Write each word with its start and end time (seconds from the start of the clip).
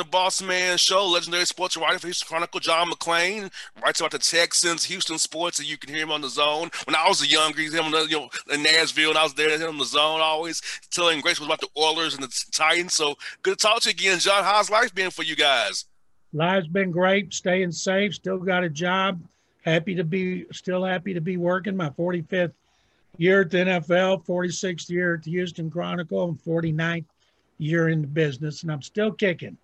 the 0.00 0.04
Boss 0.04 0.40
Man 0.40 0.78
Show, 0.78 1.06
legendary 1.06 1.44
sports 1.44 1.76
writer 1.76 1.98
for 1.98 2.06
Houston 2.06 2.26
Chronicle, 2.26 2.58
John 2.58 2.90
McClain, 2.90 3.52
writes 3.82 4.00
about 4.00 4.12
the 4.12 4.18
Texans, 4.18 4.84
Houston 4.84 5.18
sports, 5.18 5.58
and 5.58 5.68
you 5.68 5.76
can 5.76 5.92
hear 5.92 6.04
him 6.04 6.10
on 6.10 6.22
the 6.22 6.28
zone. 6.28 6.70
When 6.84 6.96
I 6.96 7.06
was 7.06 7.20
a 7.20 7.26
young, 7.26 7.52
him 7.52 7.92
you 8.08 8.08
know, 8.08 8.30
in 8.50 8.62
Nashville, 8.62 9.10
and 9.10 9.18
I 9.18 9.24
was 9.24 9.34
there, 9.34 9.50
him 9.50 9.68
on 9.68 9.78
the 9.78 9.84
zone 9.84 10.22
always 10.22 10.62
telling 10.90 11.20
Grace 11.20 11.38
about 11.38 11.60
the 11.60 11.68
Oilers 11.76 12.14
and 12.14 12.22
the 12.22 12.44
Titans. 12.50 12.94
So 12.94 13.16
good 13.42 13.58
to 13.58 13.62
talk 13.62 13.82
to 13.82 13.90
you 13.90 13.92
again, 13.92 14.18
John. 14.20 14.42
How's 14.42 14.70
life 14.70 14.94
been 14.94 15.10
for 15.10 15.22
you 15.22 15.36
guys? 15.36 15.84
Life's 16.32 16.68
been 16.68 16.90
great, 16.90 17.34
staying 17.34 17.72
safe, 17.72 18.14
still 18.14 18.38
got 18.38 18.64
a 18.64 18.70
job. 18.70 19.20
Happy 19.62 19.94
to 19.96 20.04
be, 20.04 20.46
still 20.50 20.82
happy 20.82 21.12
to 21.12 21.20
be 21.20 21.36
working. 21.36 21.76
My 21.76 21.90
45th 21.90 22.52
year 23.18 23.42
at 23.42 23.50
the 23.50 23.58
NFL, 23.58 24.24
46th 24.24 24.88
year 24.88 25.16
at 25.16 25.24
the 25.24 25.32
Houston 25.32 25.70
Chronicle, 25.70 26.26
and 26.26 26.42
49th 26.42 27.04
year 27.58 27.90
in 27.90 28.00
the 28.00 28.08
business, 28.08 28.62
and 28.62 28.72
I'm 28.72 28.80
still 28.80 29.12
kicking. 29.12 29.58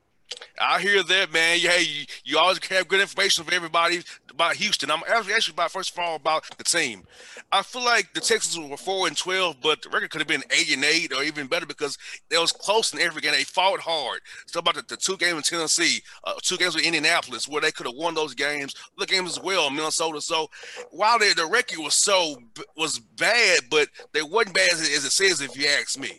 I 0.60 0.80
hear 0.80 1.02
that, 1.02 1.32
man. 1.32 1.58
Hey, 1.58 1.82
you, 1.82 2.04
you 2.24 2.38
always 2.38 2.64
have 2.66 2.88
good 2.88 3.00
information 3.00 3.44
for 3.44 3.54
everybody 3.54 4.00
about 4.30 4.56
Houston. 4.56 4.90
I'm 4.90 5.02
actually 5.08 5.52
about 5.52 5.70
first 5.70 5.92
of 5.92 5.98
all 5.98 6.16
about 6.16 6.44
the 6.56 6.64
team. 6.64 7.04
I 7.52 7.62
feel 7.62 7.84
like 7.84 8.12
the 8.12 8.20
Texans 8.20 8.68
were 8.68 8.76
four 8.76 9.06
and 9.06 9.16
twelve, 9.16 9.56
but 9.62 9.82
the 9.82 9.90
record 9.90 10.10
could 10.10 10.20
have 10.20 10.28
been 10.28 10.42
eight 10.50 10.72
and 10.74 10.84
eight 10.84 11.12
or 11.12 11.22
even 11.22 11.46
better 11.46 11.66
because 11.66 11.96
they 12.28 12.38
was 12.38 12.52
close 12.52 12.92
in 12.92 13.00
every 13.00 13.20
game. 13.20 13.32
They 13.32 13.44
fought 13.44 13.80
hard. 13.80 14.20
It's 14.42 14.56
about 14.56 14.74
the, 14.74 14.84
the 14.88 14.96
two 14.96 15.16
games 15.16 15.36
in 15.36 15.42
Tennessee, 15.42 16.02
uh, 16.24 16.34
two 16.42 16.56
games 16.56 16.74
with 16.74 16.84
Indianapolis, 16.84 17.48
where 17.48 17.60
they 17.60 17.70
could 17.70 17.86
have 17.86 17.96
won 17.96 18.14
those 18.14 18.34
games. 18.34 18.74
The 18.98 19.06
games 19.06 19.38
as 19.38 19.40
well, 19.42 19.70
Minnesota. 19.70 20.20
So 20.20 20.48
while 20.90 21.18
they, 21.18 21.32
the 21.34 21.46
record 21.46 21.78
was 21.78 21.94
so 21.94 22.36
was 22.76 22.98
bad, 22.98 23.60
but 23.70 23.88
they 24.12 24.22
wasn't 24.22 24.54
bad 24.54 24.72
as, 24.72 24.80
as 24.80 25.04
it 25.04 25.12
says, 25.12 25.40
if 25.40 25.56
you 25.56 25.66
ask 25.68 25.98
me 25.98 26.18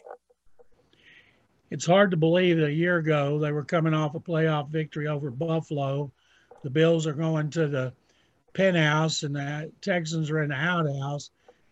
it's 1.70 1.86
hard 1.86 2.12
to 2.12 2.18
believe 2.18 2.58
that 2.58 2.68
a 2.68 2.74
year 2.74 2.98
ago 2.98 3.40
they 3.40 3.52
were 3.52 3.64
coming 3.64 3.94
off 3.94 4.16
a 4.16 4.20
playoff 4.20 4.70
victory 4.70 5.08
over 5.08 5.30
Buffalo. 5.30 6.12
The 6.64 6.70
Bills 6.70 7.06
are 7.06 7.14
going 7.14 7.50
to 7.52 7.68
the 7.68 7.94
penthouse 8.54 9.24
and 9.24 9.36
the 9.36 9.72
Texans 9.82 10.32
are 10.32 10.42
in 10.42 10.50
the 10.50 10.56
outhouse. 10.56 11.30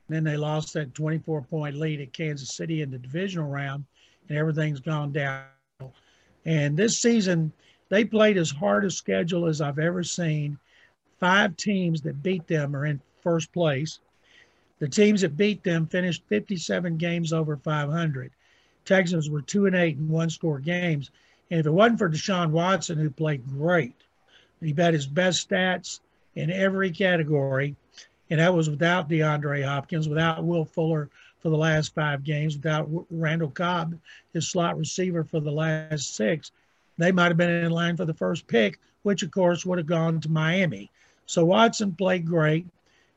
And 0.07 0.15
then 0.15 0.23
they 0.23 0.37
lost 0.37 0.73
that 0.73 0.93
24 0.93 1.41
point 1.43 1.77
lead 1.77 2.01
at 2.01 2.13
Kansas 2.13 2.55
City 2.55 2.81
in 2.81 2.91
the 2.91 2.97
divisional 2.97 3.49
round, 3.49 3.85
and 4.29 4.37
everything's 4.37 4.79
gone 4.79 5.11
down. 5.11 5.45
And 6.45 6.77
this 6.77 6.99
season, 6.99 7.51
they 7.89 8.05
played 8.05 8.37
as 8.37 8.51
hard 8.51 8.85
a 8.85 8.91
schedule 8.91 9.47
as 9.47 9.61
I've 9.61 9.79
ever 9.79 10.03
seen. 10.03 10.59
Five 11.19 11.57
teams 11.57 12.01
that 12.01 12.21
beat 12.21 12.45
them 12.45 12.75
are 12.75 12.85
in 12.85 13.01
first 13.21 13.51
place. 13.51 13.99
The 14.77 14.87
teams 14.87 15.21
that 15.21 15.37
beat 15.37 15.63
them 15.63 15.87
finished 15.87 16.23
57 16.27 16.97
games 16.97 17.33
over 17.33 17.57
500. 17.57 18.31
Texans 18.85 19.29
were 19.29 19.41
two 19.41 19.65
and 19.65 19.75
eight 19.75 19.97
in 19.97 20.07
one 20.07 20.29
score 20.29 20.59
games. 20.59 21.11
And 21.51 21.59
if 21.59 21.65
it 21.65 21.71
wasn't 21.71 21.99
for 21.99 22.09
Deshaun 22.09 22.51
Watson, 22.51 22.97
who 22.97 23.09
played 23.09 23.47
great, 23.47 23.95
he 24.61 24.73
had 24.77 24.93
his 24.93 25.07
best 25.07 25.49
stats 25.49 25.99
in 26.35 26.49
every 26.51 26.91
category. 26.91 27.75
And 28.29 28.39
that 28.39 28.53
was 28.53 28.69
without 28.69 29.09
DeAndre 29.09 29.63
Hopkins, 29.63 30.09
without 30.09 30.43
Will 30.43 30.65
Fuller 30.65 31.09
for 31.39 31.49
the 31.49 31.57
last 31.57 31.93
five 31.93 32.23
games, 32.23 32.55
without 32.55 32.89
Randall 33.11 33.51
Cobb, 33.51 33.99
his 34.33 34.49
slot 34.49 34.77
receiver 34.77 35.23
for 35.23 35.39
the 35.39 35.51
last 35.51 36.15
six. 36.15 36.51
They 36.97 37.11
might 37.11 37.27
have 37.27 37.37
been 37.37 37.49
in 37.49 37.71
line 37.71 37.97
for 37.97 38.05
the 38.05 38.13
first 38.13 38.47
pick, 38.47 38.79
which 39.03 39.21
of 39.21 39.31
course 39.31 39.65
would 39.65 39.77
have 39.77 39.85
gone 39.85 40.19
to 40.21 40.31
Miami. 40.31 40.89
So 41.27 41.45
Watson 41.45 41.93
played 41.93 42.25
great. 42.25 42.65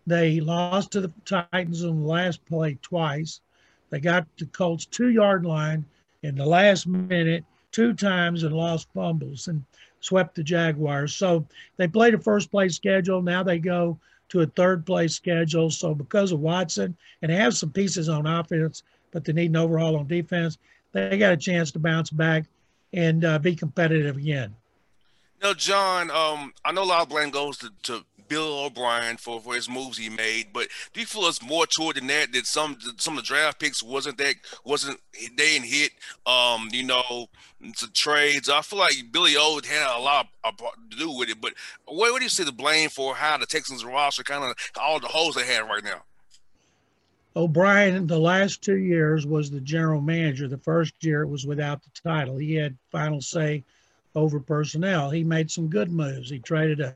They 0.06 0.40
lost 0.40 0.92
to 0.92 1.00
the 1.00 1.12
Titans 1.24 1.82
in 1.82 2.02
the 2.02 2.08
last 2.08 2.44
play 2.46 2.78
twice. 2.82 3.40
They 3.90 4.00
got 4.00 4.26
the 4.38 4.46
Colts 4.46 4.86
two 4.86 5.08
yard 5.08 5.46
line 5.46 5.84
in 6.22 6.34
the 6.34 6.46
last 6.46 6.86
minute 6.86 7.44
two 7.72 7.94
times 7.94 8.42
and 8.42 8.54
lost 8.54 8.88
fumbles 8.94 9.48
and 9.48 9.64
swept 10.00 10.34
the 10.34 10.42
Jaguars. 10.42 11.14
So 11.14 11.46
they 11.76 11.88
played 11.88 12.14
a 12.14 12.18
first 12.18 12.50
place 12.50 12.76
schedule. 12.76 13.22
Now 13.22 13.42
they 13.42 13.58
go 13.58 13.98
to 14.30 14.40
a 14.40 14.46
third 14.46 14.84
place 14.84 15.14
schedule. 15.14 15.70
So 15.70 15.94
because 15.94 16.32
of 16.32 16.40
Watson 16.40 16.96
and 17.22 17.30
they 17.30 17.36
have 17.36 17.56
some 17.56 17.70
pieces 17.70 18.08
on 18.08 18.26
offense, 18.26 18.82
but 19.10 19.24
they 19.24 19.32
need 19.32 19.50
an 19.50 19.56
overhaul 19.56 19.96
on 19.96 20.06
defense, 20.06 20.58
they 20.92 21.18
got 21.18 21.32
a 21.32 21.36
chance 21.36 21.70
to 21.72 21.78
bounce 21.78 22.10
back 22.10 22.44
and 22.92 23.24
uh, 23.24 23.38
be 23.38 23.54
competitive 23.54 24.16
again. 24.16 24.54
Now, 25.42 25.54
John, 25.54 26.10
um, 26.10 26.52
I 26.64 26.72
know 26.72 26.82
a 26.82 26.84
lot 26.84 27.02
of 27.02 27.08
blame 27.08 27.30
goes 27.30 27.58
to, 27.58 27.70
to 27.84 28.04
Bill 28.28 28.64
O'Brien 28.64 29.16
for, 29.16 29.40
for 29.40 29.54
his 29.54 29.68
moves 29.68 29.96
he 29.96 30.08
made, 30.08 30.52
but 30.52 30.68
do 30.92 31.00
you 31.00 31.06
feel 31.06 31.26
it's 31.28 31.42
more 31.42 31.66
to 31.66 31.90
it 31.90 31.94
than 31.96 32.06
that? 32.08 32.32
That 32.32 32.46
some 32.46 32.76
some 32.98 33.16
of 33.16 33.24
the 33.24 33.26
draft 33.26 33.58
picks 33.58 33.82
wasn't 33.82 34.18
that 34.18 34.34
wasn't 34.64 35.00
they 35.12 35.58
didn't 35.58 35.66
hit 35.66 35.92
um 36.26 36.68
you 36.72 36.84
know 36.84 37.28
the 37.60 37.88
trades. 37.92 38.48
I 38.48 38.60
feel 38.62 38.78
like 38.78 38.94
Billy 39.10 39.34
O 39.36 39.60
had 39.64 39.96
a 39.96 40.00
lot 40.00 40.28
to 40.44 40.96
do 40.96 41.10
with 41.10 41.30
it. 41.30 41.40
But 41.40 41.54
what, 41.86 42.12
what 42.12 42.18
do 42.18 42.24
you 42.24 42.30
see 42.30 42.44
the 42.44 42.52
blame 42.52 42.90
for 42.90 43.14
how 43.14 43.38
the 43.38 43.46
Texans 43.46 43.84
roster 43.84 44.22
kind 44.22 44.44
of 44.44 44.54
all 44.80 45.00
the 45.00 45.08
holes 45.08 45.34
they 45.34 45.46
have 45.46 45.68
right 45.68 45.84
now? 45.84 46.02
O'Brien, 47.36 48.06
the 48.06 48.18
last 48.18 48.62
two 48.62 48.78
years 48.78 49.26
was 49.26 49.50
the 49.50 49.60
general 49.60 50.00
manager. 50.00 50.48
The 50.48 50.58
first 50.58 50.94
year 51.04 51.22
it 51.22 51.28
was 51.28 51.46
without 51.46 51.82
the 51.82 51.90
title. 52.02 52.36
He 52.36 52.54
had 52.54 52.76
final 52.90 53.20
say 53.20 53.64
over 54.14 54.40
personnel. 54.40 55.10
He 55.10 55.24
made 55.24 55.50
some 55.50 55.68
good 55.68 55.90
moves. 55.90 56.30
He 56.30 56.38
traded 56.38 56.80
a 56.80 56.94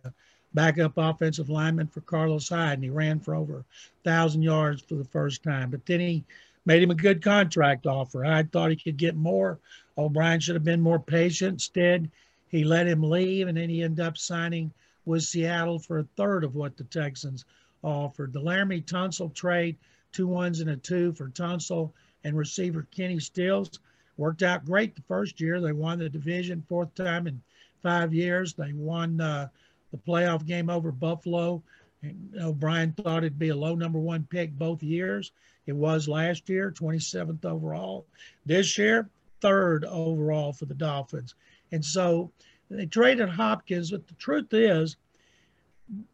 backup 0.54 0.94
offensive 0.96 1.48
lineman 1.48 1.86
for 1.86 2.00
Carlos 2.02 2.48
Hyde, 2.48 2.74
and 2.74 2.84
he 2.84 2.90
ran 2.90 3.20
for 3.20 3.34
over 3.34 3.64
thousand 4.04 4.42
yards 4.42 4.82
for 4.82 4.94
the 4.94 5.04
first 5.04 5.42
time. 5.42 5.70
But 5.70 5.86
then 5.86 6.00
he 6.00 6.24
made 6.66 6.82
him 6.82 6.90
a 6.90 6.96
good 6.96 7.22
contract 7.22 7.86
offer. 7.86 8.24
I 8.24 8.42
thought 8.42 8.70
he 8.70 8.76
could 8.76 8.96
get 8.96 9.16
more. 9.16 9.58
O'Brien 9.96 10.40
should 10.40 10.54
have 10.54 10.64
been 10.64 10.80
more 10.80 10.98
patient. 10.98 11.54
Instead, 11.54 12.10
he 12.48 12.64
let 12.64 12.86
him 12.86 13.02
leave, 13.02 13.48
and 13.48 13.56
then 13.56 13.68
he 13.68 13.82
ended 13.82 14.04
up 14.04 14.18
signing 14.18 14.72
with 15.04 15.22
Seattle 15.22 15.78
for 15.78 15.98
a 15.98 16.06
third 16.16 16.44
of 16.44 16.54
what 16.54 16.76
the 16.76 16.84
Texans 16.84 17.44
offered. 17.82 18.32
The 18.32 18.40
Laremy 18.40 18.84
Tunsil 18.84 19.34
trade, 19.34 19.76
two 20.12 20.26
ones 20.26 20.60
and 20.60 20.70
a 20.70 20.76
two 20.76 21.12
for 21.12 21.28
Tunsil 21.28 21.92
and 22.24 22.36
receiver 22.36 22.86
Kenny 22.90 23.18
Stills, 23.18 23.80
worked 24.22 24.44
out 24.44 24.64
great 24.64 24.94
the 24.94 25.02
first 25.02 25.40
year. 25.40 25.60
They 25.60 25.72
won 25.72 25.98
the 25.98 26.08
division 26.08 26.64
fourth 26.68 26.94
time 26.94 27.26
in 27.26 27.42
five 27.82 28.14
years. 28.14 28.54
They 28.54 28.72
won 28.72 29.20
uh, 29.20 29.48
the 29.90 29.98
playoff 29.98 30.46
game 30.46 30.70
over 30.70 30.92
Buffalo. 30.92 31.60
And 32.02 32.32
O'Brien 32.40 32.92
thought 32.92 33.24
it'd 33.24 33.36
be 33.36 33.48
a 33.48 33.56
low 33.56 33.74
number 33.74 33.98
one 33.98 34.24
pick 34.30 34.52
both 34.52 34.80
years. 34.80 35.32
It 35.66 35.72
was 35.72 36.06
last 36.06 36.48
year, 36.48 36.70
27th 36.70 37.44
overall. 37.44 38.06
This 38.46 38.78
year, 38.78 39.10
third 39.40 39.84
overall 39.86 40.52
for 40.52 40.66
the 40.66 40.74
Dolphins. 40.74 41.34
And 41.72 41.84
so 41.84 42.30
they 42.70 42.86
traded 42.86 43.28
Hopkins, 43.28 43.90
but 43.90 44.06
the 44.06 44.14
truth 44.14 44.54
is, 44.54 44.96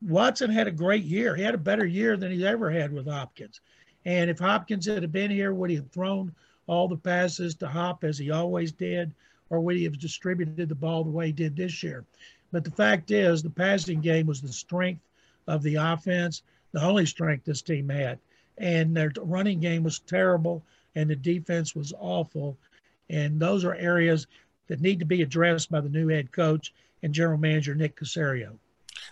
Watson 0.01 0.51
had 0.51 0.67
a 0.67 0.73
great 0.73 1.05
year. 1.05 1.37
He 1.37 1.43
had 1.43 1.55
a 1.55 1.59
better 1.59 1.85
year 1.85 2.17
than 2.17 2.33
he's 2.33 2.43
ever 2.43 2.71
had 2.71 2.91
with 2.91 3.07
Hopkins. 3.07 3.61
And 4.07 4.31
if 4.31 4.39
Hopkins 4.39 4.87
had 4.87 5.13
been 5.13 5.31
here, 5.31 5.53
would 5.53 5.69
he 5.69 5.77
have 5.77 5.91
thrown 5.91 6.35
all 6.69 6.87
the 6.87 6.97
passes 6.97 7.57
to 7.57 7.67
Hop 7.67 8.05
as 8.05 8.19
he 8.19 8.31
always 8.31 8.71
did, 8.71 9.11
or 9.51 9.61
would 9.61 9.77
he 9.77 9.85
have 9.85 9.99
distributed 9.99 10.69
the 10.69 10.75
ball 10.75 11.03
the 11.03 11.11
way 11.11 11.27
he 11.27 11.33
did 11.33 11.57
this 11.57 11.83
year? 11.83 12.05
But 12.53 12.63
the 12.65 12.71
fact 12.71 13.11
is, 13.11 13.43
the 13.43 13.51
passing 13.51 14.01
game 14.01 14.27
was 14.27 14.41
the 14.41 14.53
strength 14.53 15.03
of 15.47 15.63
the 15.63 15.77
offense, 15.77 16.43
the 16.73 16.83
only 16.83 17.07
strength 17.07 17.45
this 17.45 17.63
team 17.63 17.89
had. 17.89 18.19
And 18.59 18.97
their 18.97 19.13
running 19.21 19.61
game 19.61 19.83
was 19.83 19.99
terrible, 20.01 20.63
and 20.95 21.11
the 21.11 21.17
defense 21.17 21.75
was 21.75 21.93
awful. 21.99 22.57
And 23.11 23.41
those 23.41 23.65
are 23.65 23.75
areas 23.75 24.27
that 24.69 24.81
need 24.81 24.99
to 24.99 25.07
be 25.07 25.23
addressed 25.23 25.71
by 25.71 25.81
the 25.81 25.89
new 25.89 26.09
head 26.09 26.31
coach 26.33 26.75
and 27.03 27.15
general 27.15 27.39
manager 27.39 27.75
Nick 27.75 27.97
Caserio. 27.97 28.59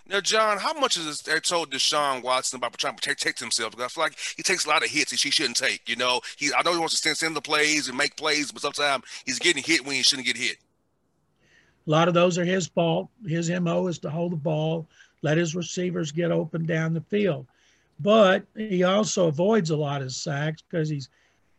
Now, 0.09 0.21
John, 0.21 0.57
how 0.57 0.73
much 0.73 0.95
is 0.95 1.21
they 1.21 1.39
told 1.39 1.71
Deshaun 1.71 2.23
Watson 2.23 2.57
about 2.57 2.77
trying 2.77 2.95
to 2.95 3.01
protect 3.01 3.39
himself? 3.39 3.71
Because 3.71 3.85
I 3.85 3.89
feel 3.89 4.03
like 4.05 4.17
he 4.37 4.43
takes 4.43 4.65
a 4.65 4.69
lot 4.69 4.83
of 4.83 4.89
hits 4.89 5.11
that 5.11 5.21
he 5.21 5.31
shouldn't 5.31 5.57
take. 5.57 5.87
You 5.87 5.97
know, 5.97 6.21
he 6.37 6.49
I 6.57 6.61
know 6.63 6.73
he 6.73 6.79
wants 6.79 6.95
to 6.95 7.01
send, 7.01 7.17
stand 7.17 7.35
the 7.35 7.41
plays 7.41 7.89
and 7.89 7.97
make 7.97 8.15
plays, 8.15 8.51
but 8.51 8.61
sometimes 8.61 9.03
he's 9.25 9.39
getting 9.39 9.63
hit 9.63 9.85
when 9.85 9.95
he 9.95 10.03
shouldn't 10.03 10.27
get 10.27 10.37
hit. 10.37 10.57
A 11.87 11.89
lot 11.89 12.07
of 12.07 12.13
those 12.13 12.37
are 12.37 12.45
his 12.45 12.67
fault. 12.67 13.09
His 13.25 13.49
MO 13.49 13.87
is 13.87 13.99
to 13.99 14.09
hold 14.09 14.33
the 14.33 14.37
ball, 14.37 14.87
let 15.21 15.37
his 15.37 15.55
receivers 15.55 16.11
get 16.11 16.31
open 16.31 16.65
down 16.65 16.93
the 16.93 17.01
field. 17.01 17.45
But 17.99 18.43
he 18.55 18.83
also 18.83 19.27
avoids 19.27 19.71
a 19.71 19.77
lot 19.77 20.01
of 20.01 20.11
sacks 20.11 20.61
because 20.61 20.89
he's, 20.89 21.09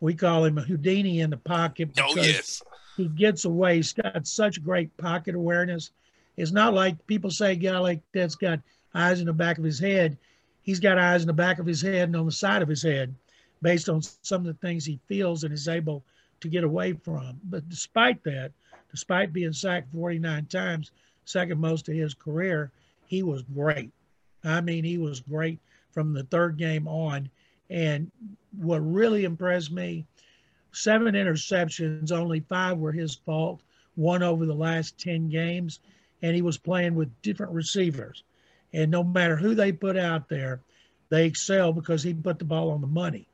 we 0.00 0.14
call 0.14 0.44
him 0.44 0.58
a 0.58 0.62
Houdini 0.62 1.20
in 1.20 1.30
the 1.30 1.36
pocket. 1.36 1.90
Oh, 2.00 2.14
yes. 2.14 2.62
He 2.96 3.08
gets 3.08 3.44
away. 3.44 3.76
He's 3.76 3.92
got 3.92 4.26
such 4.26 4.62
great 4.62 4.94
pocket 4.96 5.34
awareness. 5.34 5.90
It's 6.38 6.52
not 6.52 6.73
like 6.73 7.05
people 7.08 7.32
say 7.32 7.52
a 7.52 7.56
guy 7.56 7.76
like 7.79 8.00
that's 8.14 8.37
got 8.37 8.61
eyes 8.94 9.19
in 9.19 9.26
the 9.26 9.32
back 9.32 9.58
of 9.58 9.64
his 9.64 9.81
head. 9.81 10.17
He's 10.62 10.79
got 10.79 10.96
eyes 10.96 11.23
in 11.23 11.26
the 11.26 11.32
back 11.32 11.58
of 11.58 11.67
his 11.67 11.82
head 11.82 12.08
and 12.08 12.17
on 12.17 12.26
the 12.26 12.32
side 12.32 12.62
of 12.62 12.69
his 12.69 12.82
head 12.82 13.12
based 13.61 13.88
on 13.88 14.02
some 14.23 14.43
of 14.43 14.46
the 14.46 14.67
things 14.67 14.85
he 14.85 15.00
feels 15.08 15.43
and 15.43 15.52
is 15.52 15.67
able 15.67 16.05
to 16.40 16.49
get 16.49 16.62
away 16.62 16.93
from. 16.93 17.40
But 17.50 17.69
despite 17.69 18.23
that, 18.23 18.52
despite 18.88 19.32
being 19.32 19.52
sacked 19.52 19.93
49 19.93 20.46
times, 20.46 20.93
second 21.25 21.58
most 21.58 21.88
of 21.88 21.96
his 21.96 22.14
career, 22.14 22.70
he 23.06 23.25
was 23.25 23.43
great. 23.43 23.90
I 24.44 24.61
mean, 24.61 24.85
he 24.85 24.96
was 24.96 25.19
great 25.19 25.58
from 25.90 26.12
the 26.12 26.23
third 26.23 26.56
game 26.56 26.87
on. 26.87 27.29
And 27.69 28.12
what 28.56 28.79
really 28.79 29.25
impressed 29.25 29.73
me 29.73 30.06
seven 30.70 31.14
interceptions, 31.14 32.12
only 32.12 32.40
five 32.40 32.79
were 32.79 32.93
his 32.93 33.17
fault. 33.17 33.61
won 33.96 34.23
over 34.23 34.46
the 34.46 34.55
last 34.55 34.96
10 34.99 35.29
games, 35.29 35.81
and 36.22 36.34
he 36.34 36.42
was 36.42 36.58
playing 36.58 36.94
with 36.94 37.22
different 37.22 37.52
receivers. 37.52 38.22
And 38.72 38.90
no 38.90 39.02
matter 39.02 39.36
who 39.36 39.54
they 39.54 39.72
put 39.72 39.96
out 39.96 40.28
there, 40.28 40.60
they 41.08 41.26
excel 41.26 41.72
because 41.72 42.02
he 42.02 42.12
put 42.12 42.38
the 42.38 42.44
ball 42.44 42.70
on 42.70 42.80
the 42.80 42.86
money. 42.86 43.26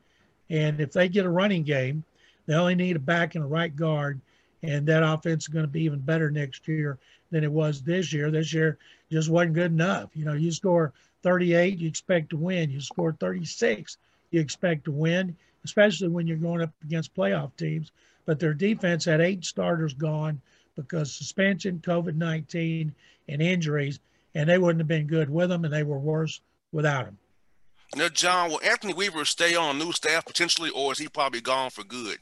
And 0.49 0.79
if 0.79 0.93
they 0.93 1.09
get 1.09 1.25
a 1.25 1.29
running 1.29 1.63
game, 1.63 2.03
they 2.45 2.53
only 2.53 2.75
need 2.75 2.95
a 2.95 2.99
back 2.99 3.35
and 3.35 3.43
a 3.43 3.47
right 3.47 3.75
guard, 3.75 4.21
and 4.61 4.87
that 4.87 5.03
offense 5.03 5.45
is 5.45 5.47
going 5.47 5.65
to 5.65 5.71
be 5.71 5.83
even 5.83 5.99
better 5.99 6.29
next 6.29 6.67
year 6.67 6.97
than 7.31 7.43
it 7.43 7.51
was 7.51 7.81
this 7.81 8.13
year. 8.13 8.29
This 8.29 8.53
year 8.53 8.77
just 9.11 9.29
wasn't 9.29 9.55
good 9.55 9.71
enough. 9.71 10.09
You 10.13 10.25
know, 10.25 10.33
you 10.33 10.51
score 10.51 10.93
38, 11.23 11.79
you 11.79 11.87
expect 11.87 12.29
to 12.29 12.37
win. 12.37 12.69
You 12.69 12.81
score 12.81 13.13
36, 13.19 13.97
you 14.29 14.39
expect 14.39 14.85
to 14.85 14.91
win, 14.91 15.35
especially 15.63 16.09
when 16.09 16.27
you're 16.27 16.37
going 16.37 16.61
up 16.61 16.71
against 16.83 17.15
playoff 17.15 17.55
teams. 17.57 17.91
But 18.25 18.39
their 18.39 18.53
defense 18.53 19.05
had 19.05 19.21
eight 19.21 19.43
starters 19.43 19.93
gone 19.93 20.41
because 20.75 21.13
suspension, 21.13 21.79
COVID 21.79 22.15
19, 22.15 22.93
and 23.29 23.41
injuries, 23.41 23.99
and 24.33 24.49
they 24.49 24.57
wouldn't 24.57 24.81
have 24.81 24.87
been 24.87 25.07
good 25.07 25.29
with 25.29 25.49
them, 25.49 25.65
and 25.65 25.73
they 25.73 25.83
were 25.83 25.99
worse 25.99 26.41
without 26.71 27.05
them. 27.05 27.17
Now, 27.95 28.09
John, 28.09 28.49
will 28.49 28.61
Anthony 28.63 28.93
Weaver 28.93 29.25
stay 29.25 29.55
on 29.55 29.77
new 29.77 29.91
staff 29.91 30.25
potentially, 30.25 30.69
or 30.69 30.91
is 30.91 30.99
he 30.99 31.07
probably 31.07 31.41
gone 31.41 31.69
for 31.69 31.83
good? 31.83 32.17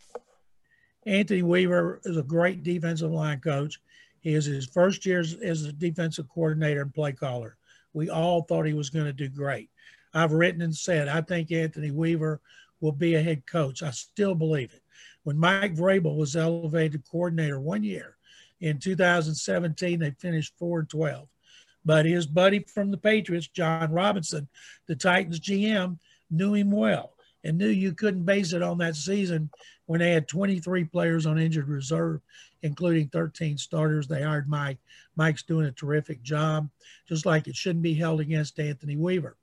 Anthony 1.06 1.42
Weaver 1.42 2.02
is 2.06 2.18
a 2.18 2.24
great 2.24 2.64
defensive 2.64 3.12
line 3.12 3.40
coach. 3.40 3.80
He 4.22 4.34
is 4.34 4.46
his 4.46 4.66
first 4.66 5.06
year 5.06 5.20
as, 5.20 5.34
as 5.44 5.66
a 5.66 5.74
defensive 5.74 6.30
coordinator 6.30 6.82
and 6.82 6.94
play 6.94 7.12
caller. 7.12 7.58
We 7.94 8.10
all 8.10 8.44
thought 8.44 8.66
he 8.66 8.74
was 8.74 8.90
going 8.90 9.06
to 9.06 9.14
do 9.14 9.28
great. 9.30 9.70
I've 10.14 10.32
written 10.32 10.62
and 10.62 10.76
said 10.76 11.08
I 11.08 11.22
think 11.22 11.52
Anthony 11.52 11.92
Weaver 11.92 12.40
will 12.80 12.92
be 12.92 13.16
a 13.16 13.22
head 13.22 13.46
coach. 13.46 13.82
I 13.84 13.92
still 13.92 14.36
believe 14.36 14.74
it. 14.74 14.82
When 15.24 15.38
Mike 15.38 15.76
Vrabel 15.76 16.16
was 16.16 16.36
elevated 16.36 17.04
coordinator 17.10 17.60
one 17.60 17.84
year 17.84 18.13
in 18.64 18.80
2017, 18.80 20.00
they 20.00 20.12
finished 20.12 20.54
4 20.58 20.80
and 20.80 20.90
12. 20.90 21.28
But 21.84 22.06
his 22.06 22.26
buddy 22.26 22.60
from 22.60 22.92
the 22.92 22.98
Patriots, 22.98 23.48
Jon 23.48 23.92
Robinson, 23.92 24.48
the 24.88 24.96
Titans 24.96 25.42
GM, 25.42 26.00
knew 26.32 26.54
him 26.54 26.72
well 26.72 27.14
and 27.44 27.58
knew 27.58 27.68
you 27.68 27.92
couldn't 27.92 28.24
base 28.24 28.54
it 28.54 28.62
on 28.62 28.78
that 28.78 28.96
season 28.96 29.50
when 29.86 30.00
they 30.00 30.12
had 30.12 30.30
23 30.30 30.86
players 30.86 31.26
on 31.26 31.38
injured 31.38 31.68
reserve, 31.68 32.22
including 32.62 33.10
13 33.10 33.58
starters. 33.58 34.08
They 34.08 34.24
hired 34.24 34.48
Mike. 34.48 34.78
Mike's 35.18 35.44
doing 35.44 35.66
a 35.66 35.72
terrific 35.72 36.24
job, 36.24 36.70
just 37.06 37.26
like 37.26 37.50
it 37.50 37.58
shouldn't 37.58 37.84
be 37.84 37.94
held 37.94 38.22
against 38.22 38.62
Anthony 38.62 38.96
Weaver. 38.96 39.36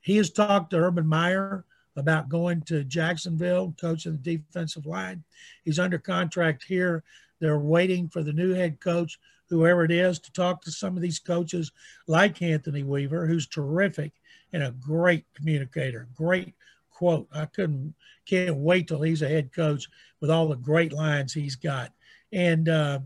He 0.00 0.16
has 0.18 0.30
talked 0.30 0.70
to 0.70 0.76
Urban 0.76 1.08
Meyer 1.08 1.64
about 1.96 2.28
going 2.28 2.62
to 2.62 2.84
Jacksonville, 2.84 3.74
coaching 3.80 4.12
the 4.12 4.38
defensive 4.38 4.86
line. 4.86 5.24
He's 5.64 5.80
under 5.80 5.98
contract 5.98 6.62
here. 6.62 7.02
They're 7.44 7.58
waiting 7.58 8.08
for 8.08 8.22
the 8.22 8.32
new 8.32 8.54
head 8.54 8.80
coach 8.80 9.18
whoever 9.48 9.84
it 9.84 9.90
is, 9.90 10.18
to 10.18 10.32
talk 10.32 10.62
to 10.62 10.70
some 10.70 10.96
of 10.96 11.02
these 11.02 11.18
coaches 11.18 11.72
like 12.06 12.42
Anthony 12.42 12.82
Weaver, 12.82 13.26
who's 13.26 13.46
terrific 13.46 14.12
and 14.52 14.62
a 14.62 14.72
great 14.72 15.24
communicator. 15.34 16.08
Great 16.14 16.54
quote. 16.90 17.28
I 17.32 17.46
couldn't 17.46 17.94
can't 18.26 18.56
wait 18.56 18.88
till 18.88 19.02
he's 19.02 19.22
a 19.22 19.28
head 19.28 19.52
coach 19.52 19.88
with 20.20 20.30
all 20.30 20.48
the 20.48 20.56
great 20.56 20.92
lines 20.92 21.32
he's 21.32 21.56
got. 21.56 21.92
And 22.32 22.68
uh, 22.68 23.00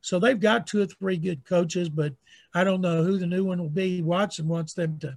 so 0.00 0.18
they've 0.18 0.40
got 0.40 0.66
two 0.66 0.82
or 0.82 0.86
three 0.86 1.16
good 1.16 1.44
coaches, 1.44 1.88
but 1.88 2.12
I 2.54 2.64
don't 2.64 2.80
know 2.80 3.04
who 3.04 3.18
the 3.18 3.26
new 3.26 3.44
one 3.44 3.60
will 3.60 3.70
be. 3.70 4.02
Watson 4.02 4.48
wants 4.48 4.74
them 4.74 4.98
to 4.98 5.16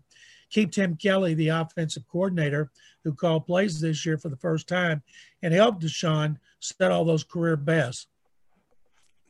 keep 0.49 0.71
Tim 0.71 0.95
Kelly, 0.95 1.33
the 1.33 1.49
offensive 1.49 2.03
coordinator, 2.07 2.71
who 3.03 3.13
called 3.13 3.45
plays 3.45 3.79
this 3.81 4.05
year 4.05 4.17
for 4.17 4.29
the 4.29 4.37
first 4.37 4.67
time, 4.67 5.01
and 5.41 5.53
helped 5.53 5.83
Deshaun 5.83 6.37
set 6.59 6.91
all 6.91 7.03
those 7.03 7.23
career 7.23 7.57
bests. 7.57 8.07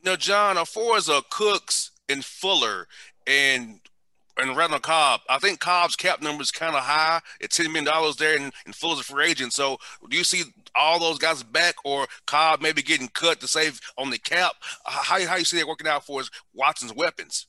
Now, 0.04 0.16
John, 0.16 0.56
far 0.64 0.96
as 0.96 1.08
uh, 1.08 1.20
Cooks 1.30 1.90
and 2.08 2.24
Fuller 2.24 2.86
and 3.26 3.80
and 4.40 4.56
Randall 4.56 4.78
Cobb, 4.78 5.22
I 5.28 5.38
think 5.38 5.58
Cobb's 5.58 5.96
cap 5.96 6.22
number 6.22 6.42
is 6.42 6.52
kind 6.52 6.76
of 6.76 6.82
high 6.84 7.20
at 7.42 7.50
ten 7.50 7.66
million 7.66 7.84
dollars 7.84 8.16
there, 8.16 8.36
and, 8.36 8.52
and 8.64 8.74
Fuller's 8.74 9.00
a 9.00 9.02
free 9.02 9.30
agent. 9.30 9.52
So, 9.52 9.78
do 10.08 10.16
you 10.16 10.24
see 10.24 10.44
all 10.76 11.00
those 11.00 11.18
guys 11.18 11.42
back, 11.42 11.74
or 11.84 12.06
Cobb 12.26 12.62
maybe 12.62 12.82
getting 12.82 13.08
cut 13.08 13.40
to 13.40 13.48
save 13.48 13.80
on 13.96 14.10
the 14.10 14.18
cap? 14.18 14.52
How 14.84 15.26
how 15.26 15.36
you 15.36 15.44
see 15.44 15.58
that 15.58 15.66
working 15.66 15.88
out 15.88 16.06
for 16.06 16.22
Watson's 16.54 16.94
weapons? 16.94 17.46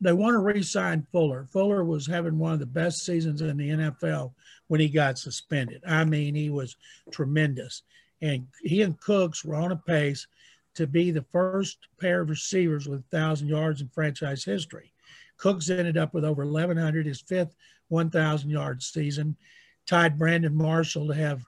They 0.00 0.12
want 0.12 0.34
to 0.34 0.38
re-sign 0.38 1.08
Fuller. 1.10 1.46
Fuller 1.52 1.84
was 1.84 2.06
having 2.06 2.38
one 2.38 2.52
of 2.52 2.60
the 2.60 2.66
best 2.66 3.04
seasons 3.04 3.42
in 3.42 3.56
the 3.56 3.70
NFL 3.70 4.32
when 4.68 4.78
he 4.78 4.88
got 4.88 5.18
suspended. 5.18 5.82
I 5.84 6.04
mean, 6.04 6.36
he 6.36 6.50
was 6.50 6.76
tremendous, 7.10 7.82
and 8.22 8.46
he 8.62 8.82
and 8.82 8.98
Cooks 9.00 9.44
were 9.44 9.56
on 9.56 9.72
a 9.72 9.76
pace 9.76 10.24
to 10.78 10.86
be 10.86 11.10
the 11.10 11.26
first 11.32 11.88
pair 12.00 12.20
of 12.20 12.30
receivers 12.30 12.88
with 12.88 13.00
1,000 13.10 13.48
yards 13.48 13.80
in 13.80 13.88
franchise 13.88 14.44
history. 14.44 14.92
Cooks 15.36 15.70
ended 15.70 15.96
up 15.96 16.14
with 16.14 16.24
over 16.24 16.44
1,100, 16.44 17.04
his 17.04 17.20
fifth 17.20 17.56
1,000 17.88 18.48
yard 18.48 18.80
season, 18.80 19.36
tied 19.86 20.16
Brandon 20.16 20.54
Marshall 20.54 21.08
to 21.08 21.14
have 21.14 21.44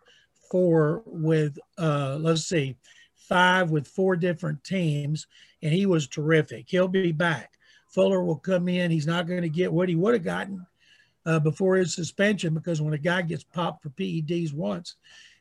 four 0.50 1.04
with, 1.06 1.56
uh, 1.78 2.16
let's 2.18 2.42
see, 2.42 2.76
five 3.14 3.70
with 3.70 3.86
four 3.86 4.16
different 4.16 4.64
teams, 4.64 5.28
and 5.62 5.72
he 5.72 5.86
was 5.86 6.08
terrific. 6.08 6.64
He'll 6.68 6.88
be 6.88 7.12
back. 7.12 7.52
Fuller 7.94 8.24
will 8.24 8.34
come 8.34 8.66
in. 8.66 8.90
He's 8.90 9.06
not 9.06 9.28
going 9.28 9.42
to 9.42 9.48
get 9.48 9.72
what 9.72 9.88
he 9.88 9.94
would 9.94 10.14
have 10.14 10.24
gotten 10.24 10.66
uh, 11.24 11.38
before 11.38 11.76
his 11.76 11.94
suspension 11.94 12.52
because 12.52 12.82
when 12.82 12.94
a 12.94 12.98
guy 12.98 13.22
gets 13.22 13.44
popped 13.44 13.84
for 13.84 13.90
PEDs 13.90 14.52
once, 14.52 14.96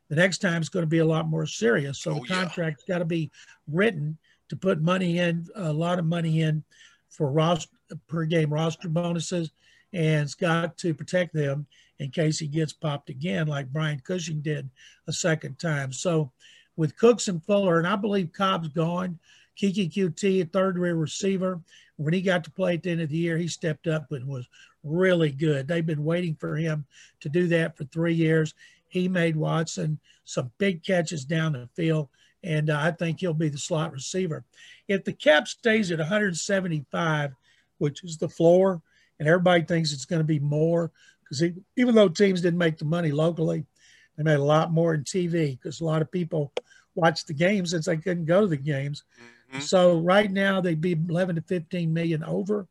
the 0.10 0.16
next 0.16 0.40
time 0.40 0.62
it's 0.62 0.70
going 0.70 0.84
to 0.84 0.88
be 0.88 1.00
a 1.00 1.06
lot 1.06 1.28
more 1.28 1.46
serious. 1.46 2.00
So 2.00 2.12
oh, 2.12 2.14
the 2.16 2.28
contract's 2.28 2.84
yeah. 2.88 2.96
got 2.96 3.00
to 3.00 3.06
be 3.06 3.32
written 3.68 4.18
to 4.50 4.56
put 4.56 4.82
money 4.82 5.20
in, 5.20 5.48
a 5.56 5.72
lot 5.72 6.00
of 6.00 6.06
money 6.06 6.42
in 6.42 6.64
for 7.10 7.32
roster 7.32 7.76
per 8.08 8.26
game 8.26 8.52
roster 8.52 8.90
bonuses, 8.90 9.52
and 9.94 10.24
it's 10.24 10.36
got 10.36 10.78
to 10.78 10.94
protect 10.94 11.34
them 11.34 11.66
in 12.00 12.12
case 12.12 12.40
he 12.40 12.48
gets 12.48 12.74
popped 12.74 13.10
again, 13.10 13.48
like 13.48 13.72
Brian 13.72 14.00
Cushing 14.00 14.42
did 14.42 14.70
a 15.08 15.14
second 15.14 15.60
time. 15.60 15.92
So 15.92 16.32
with 16.76 16.98
Cooks 16.98 17.28
and 17.28 17.44
Fuller, 17.44 17.78
and 17.78 17.88
I 17.88 17.96
believe 17.96 18.32
Cobb's 18.32 18.70
gone. 18.70 19.20
Keke 19.60 19.92
Coutee, 19.92 20.42
a 20.42 20.46
third 20.46 20.78
year 20.78 20.96
receiver. 20.96 21.60
When 21.98 22.14
he 22.14 22.22
got 22.22 22.46
to 22.46 22.52
play 22.52 22.76
at 22.76 22.84
the 22.84 22.92
end 22.92 23.02
of 23.02 23.10
the 23.10 23.18
year, 23.18 23.38
he 23.38 23.50
stepped 23.50 23.88
up 23.88 24.14
and 24.14 24.26
was 24.26 24.48
really 24.84 25.32
good. 25.32 25.68
They've 25.68 25.86
been 25.86 26.06
waiting 26.06 26.36
for 26.36 26.56
him 26.56 26.86
to 27.20 27.28
do 27.28 27.48
that 27.48 27.76
for 27.76 27.84
three 27.86 28.14
years. 28.14 28.54
He 28.90 29.08
made 29.08 29.36
Watson 29.36 30.00
some 30.26 30.52
big 30.58 30.84
catches 30.84 31.26
down 31.26 31.54
the 31.54 31.70
field, 31.76 32.10
and 32.44 32.70
uh, 32.70 32.80
I 32.80 32.92
think 32.92 33.20
he'll 33.20 33.34
be 33.34 33.50
the 33.50 33.58
slot 33.58 33.92
receiver. 33.92 34.44
If 34.88 35.06
the 35.06 35.14
cap 35.14 35.48
stays 35.48 35.92
at 35.92 36.00
175, 36.00 37.32
which 37.78 38.04
is 38.04 38.18
the 38.18 38.30
floor, 38.30 38.82
and 39.20 39.28
everybody 39.28 39.64
thinks 39.64 39.94
it's 39.94 40.06
going 40.06 40.22
to 40.22 40.26
be 40.26 40.40
more, 40.40 40.92
because 41.22 41.44
even 41.78 41.96
though 41.96 42.10
teams 42.10 42.42
didn't 42.42 42.58
make 42.58 42.78
the 42.78 42.86
money 42.86 43.12
locally, 43.12 43.66
they 44.18 44.24
made 44.24 44.40
a 44.40 44.44
lot 44.44 44.72
more 44.72 44.94
in 44.94 45.04
TV 45.04 45.58
because 45.58 45.80
a 45.80 45.86
lot 45.86 46.02
of 46.02 46.12
people 46.12 46.52
watched 46.96 47.28
the 47.28 47.34
games 47.34 47.72
since 47.72 47.86
they 47.86 47.98
couldn't 47.98 48.26
go 48.26 48.42
to 48.42 48.48
the 48.48 48.58
games. 48.58 49.04
Mm-hmm. 49.52 49.62
So 49.62 50.00
right 50.00 50.30
now 50.30 50.60
they'd 50.62 50.82
be 50.82 50.98
11 51.08 51.36
to 51.36 51.42
15 51.42 51.94
million 51.94 52.24
over. 52.24 52.68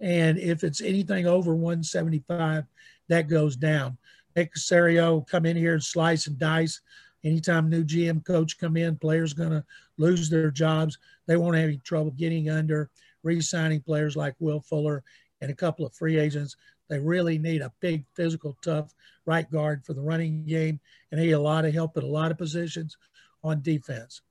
And 0.00 0.38
if 0.38 0.64
it's 0.64 0.80
anything 0.80 1.26
over 1.26 1.54
175, 1.54 2.64
that 3.08 3.28
goes 3.28 3.56
down. 3.56 3.98
Nick 4.36 4.54
Caserio 4.54 5.26
come 5.26 5.46
in 5.46 5.56
here 5.56 5.72
and 5.72 5.82
slice 5.82 6.26
and 6.26 6.38
dice. 6.38 6.80
Anytime 7.24 7.68
new 7.68 7.82
GM 7.82 8.24
coach 8.24 8.58
come 8.58 8.76
in, 8.76 8.96
players 8.96 9.32
going 9.32 9.50
to 9.50 9.64
lose 9.96 10.28
their 10.28 10.50
jobs. 10.50 10.98
They 11.26 11.36
won't 11.36 11.56
have 11.56 11.64
any 11.64 11.78
trouble 11.78 12.10
getting 12.12 12.50
under 12.50 12.90
re-signing 13.24 13.80
players 13.80 14.14
like 14.14 14.34
Will 14.38 14.60
Fuller 14.60 15.02
and 15.40 15.50
a 15.50 15.54
couple 15.54 15.84
of 15.84 15.94
free 15.94 16.18
agents. 16.18 16.56
They 16.88 17.00
really 17.00 17.38
need 17.38 17.62
a 17.62 17.72
big, 17.80 18.04
physical, 18.14 18.56
tough 18.62 18.94
right 19.24 19.50
guard 19.50 19.84
for 19.84 19.94
the 19.94 20.02
running 20.02 20.44
game, 20.44 20.78
and 21.10 21.20
he 21.20 21.28
had 21.28 21.38
a 21.38 21.40
lot 21.40 21.64
of 21.64 21.74
help 21.74 21.96
at 21.96 22.04
a 22.04 22.06
lot 22.06 22.30
of 22.30 22.38
positions 22.38 22.96
on 23.42 23.62
defense. 23.62 24.22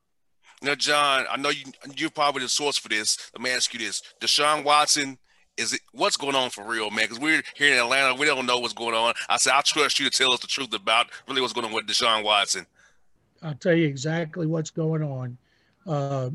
Now, 0.61 0.75
John, 0.75 1.25
I 1.29 1.35
know 1.35 1.49
you 1.49 1.65
you're 1.97 2.09
probably 2.09 2.43
the 2.43 2.49
source 2.49 2.77
for 2.77 2.87
this. 2.87 3.29
Let 3.33 3.41
me 3.41 3.49
ask 3.49 3.73
you 3.73 3.79
this: 3.79 4.01
Deshaun 4.21 4.63
Watson 4.63 5.17
is 5.57 5.73
it 5.73 5.81
what's 5.93 6.17
going 6.17 6.35
on 6.35 6.49
for 6.49 6.63
real, 6.63 6.89
man? 6.91 7.05
Because 7.05 7.19
we're 7.19 7.43
here 7.55 7.73
in 7.73 7.79
Atlanta, 7.79 8.15
we 8.15 8.25
don't 8.25 8.45
know 8.45 8.59
what's 8.59 8.73
going 8.73 8.95
on. 8.95 9.13
I 9.29 9.37
said, 9.37 9.53
I 9.53 9.61
trust 9.61 9.99
you 9.99 10.09
to 10.09 10.17
tell 10.17 10.33
us 10.33 10.39
the 10.39 10.47
truth 10.47 10.73
about 10.73 11.07
really 11.27 11.41
what's 11.41 11.53
going 11.53 11.65
on 11.65 11.73
with 11.73 11.87
Deshaun 11.87 12.23
Watson. 12.23 12.65
I'll 13.41 13.55
tell 13.55 13.73
you 13.73 13.87
exactly 13.87 14.47
what's 14.47 14.71
going 14.71 15.03
on. 15.03 15.37
Uh, 15.85 16.29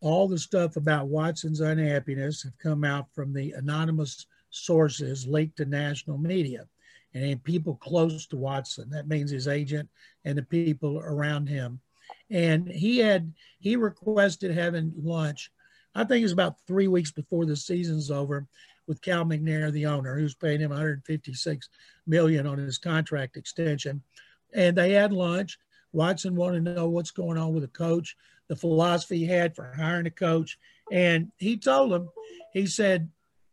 all 0.00 0.28
the 0.28 0.38
stuff 0.38 0.76
about 0.76 1.06
Watson's 1.06 1.60
unhappiness 1.60 2.42
have 2.42 2.58
come 2.58 2.84
out 2.84 3.06
from 3.14 3.32
the 3.32 3.52
anonymous 3.52 4.26
sources 4.50 5.26
leaked 5.26 5.56
to 5.56 5.64
national 5.64 6.18
media 6.18 6.66
and 7.14 7.42
people 7.42 7.76
close 7.76 8.26
to 8.26 8.36
Watson. 8.36 8.90
That 8.90 9.08
means 9.08 9.30
his 9.30 9.48
agent 9.48 9.88
and 10.24 10.36
the 10.36 10.42
people 10.42 10.98
around 10.98 11.48
him. 11.48 11.80
And 12.30 12.68
he 12.68 12.98
had 12.98 13.32
he 13.60 13.76
requested 13.76 14.50
having 14.50 14.92
lunch 15.02 15.50
I 15.94 16.04
think 16.04 16.20
it 16.20 16.24
was 16.24 16.32
about 16.32 16.56
three 16.66 16.88
weeks 16.88 17.12
before 17.12 17.46
the 17.46 17.56
season's 17.56 18.10
over 18.10 18.46
with 18.86 19.00
Cal 19.00 19.24
McNair, 19.24 19.72
the 19.72 19.86
owner, 19.86 20.18
who's 20.18 20.34
paying 20.34 20.60
him 20.60 20.70
156 20.70 21.68
million 22.06 22.46
on 22.46 22.58
his 22.58 22.78
contract 22.78 23.36
extension. 23.36 24.02
And 24.52 24.76
they 24.76 24.92
had 24.92 25.12
lunch. 25.12 25.58
Watson 25.92 26.34
wanted 26.34 26.64
to 26.64 26.74
know 26.74 26.88
what's 26.88 27.10
going 27.10 27.38
on 27.38 27.54
with 27.54 27.62
the 27.62 27.68
coach. 27.68 28.16
the 28.48 28.56
philosophy 28.56 29.18
he 29.18 29.24
had 29.24 29.54
for 29.54 29.72
hiring 29.74 30.06
a 30.06 30.10
coach. 30.10 30.58
And 30.92 31.32
he 31.38 31.56
told 31.56 31.92
him, 31.92 32.10
he 32.52 32.66
said, 32.66 33.08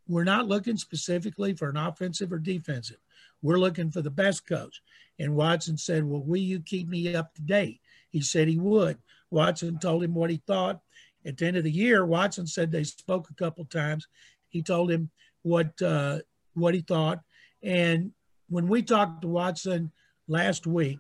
We're 0.08 0.26
not 0.26 0.48
looking 0.48 0.76
specifically 0.76 1.54
for 1.54 1.70
an 1.70 1.78
offensive 1.78 2.34
or 2.34 2.40
defensive. 2.40 2.98
We're 3.42 3.60
looking 3.60 3.90
for 3.90 4.02
the 4.02 4.10
best 4.10 4.46
coach. 4.46 4.82
And 5.18 5.36
Watson 5.36 5.78
said, 5.78 6.04
Well, 6.04 6.22
will 6.22 6.38
you 6.38 6.60
keep 6.60 6.90
me 6.90 7.16
up 7.16 7.34
to 7.36 7.42
date? 7.42 7.80
He 8.10 8.22
said 8.22 8.48
he 8.48 8.58
would. 8.58 8.98
Watson 9.30 9.80
told 9.80 10.04
him 10.04 10.14
what 10.14 10.30
he 10.30 10.42
thought. 10.46 10.82
At 11.26 11.38
the 11.38 11.46
end 11.46 11.58
of 11.58 11.64
the 11.64 11.72
year, 11.72 12.06
Watson 12.06 12.48
said 12.48 12.72
they 12.72 12.84
spoke 12.84 13.30
a 13.30 13.36
couple 13.36 13.66
times. 13.66 14.08
He 14.50 14.62
told 14.62 14.92
him 14.92 15.10
what 15.44 15.80
uh, 15.82 16.20
what 16.54 16.74
he 16.74 16.82
thought. 16.82 17.22
And 17.64 18.12
when 18.50 18.68
we 18.68 18.82
talked 18.82 19.22
to 19.22 19.28
Watson 19.28 19.92
last 20.28 20.68
week, 20.68 21.00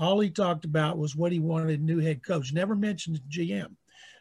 all 0.00 0.20
he 0.20 0.30
talked 0.30 0.64
about 0.64 0.98
was 0.98 1.16
what 1.16 1.32
he 1.32 1.38
wanted 1.38 1.78
a 1.78 1.82
new 1.82 1.98
head 1.98 2.24
coach. 2.24 2.52
Never 2.52 2.74
mentioned 2.74 3.20
GM. 3.28 3.74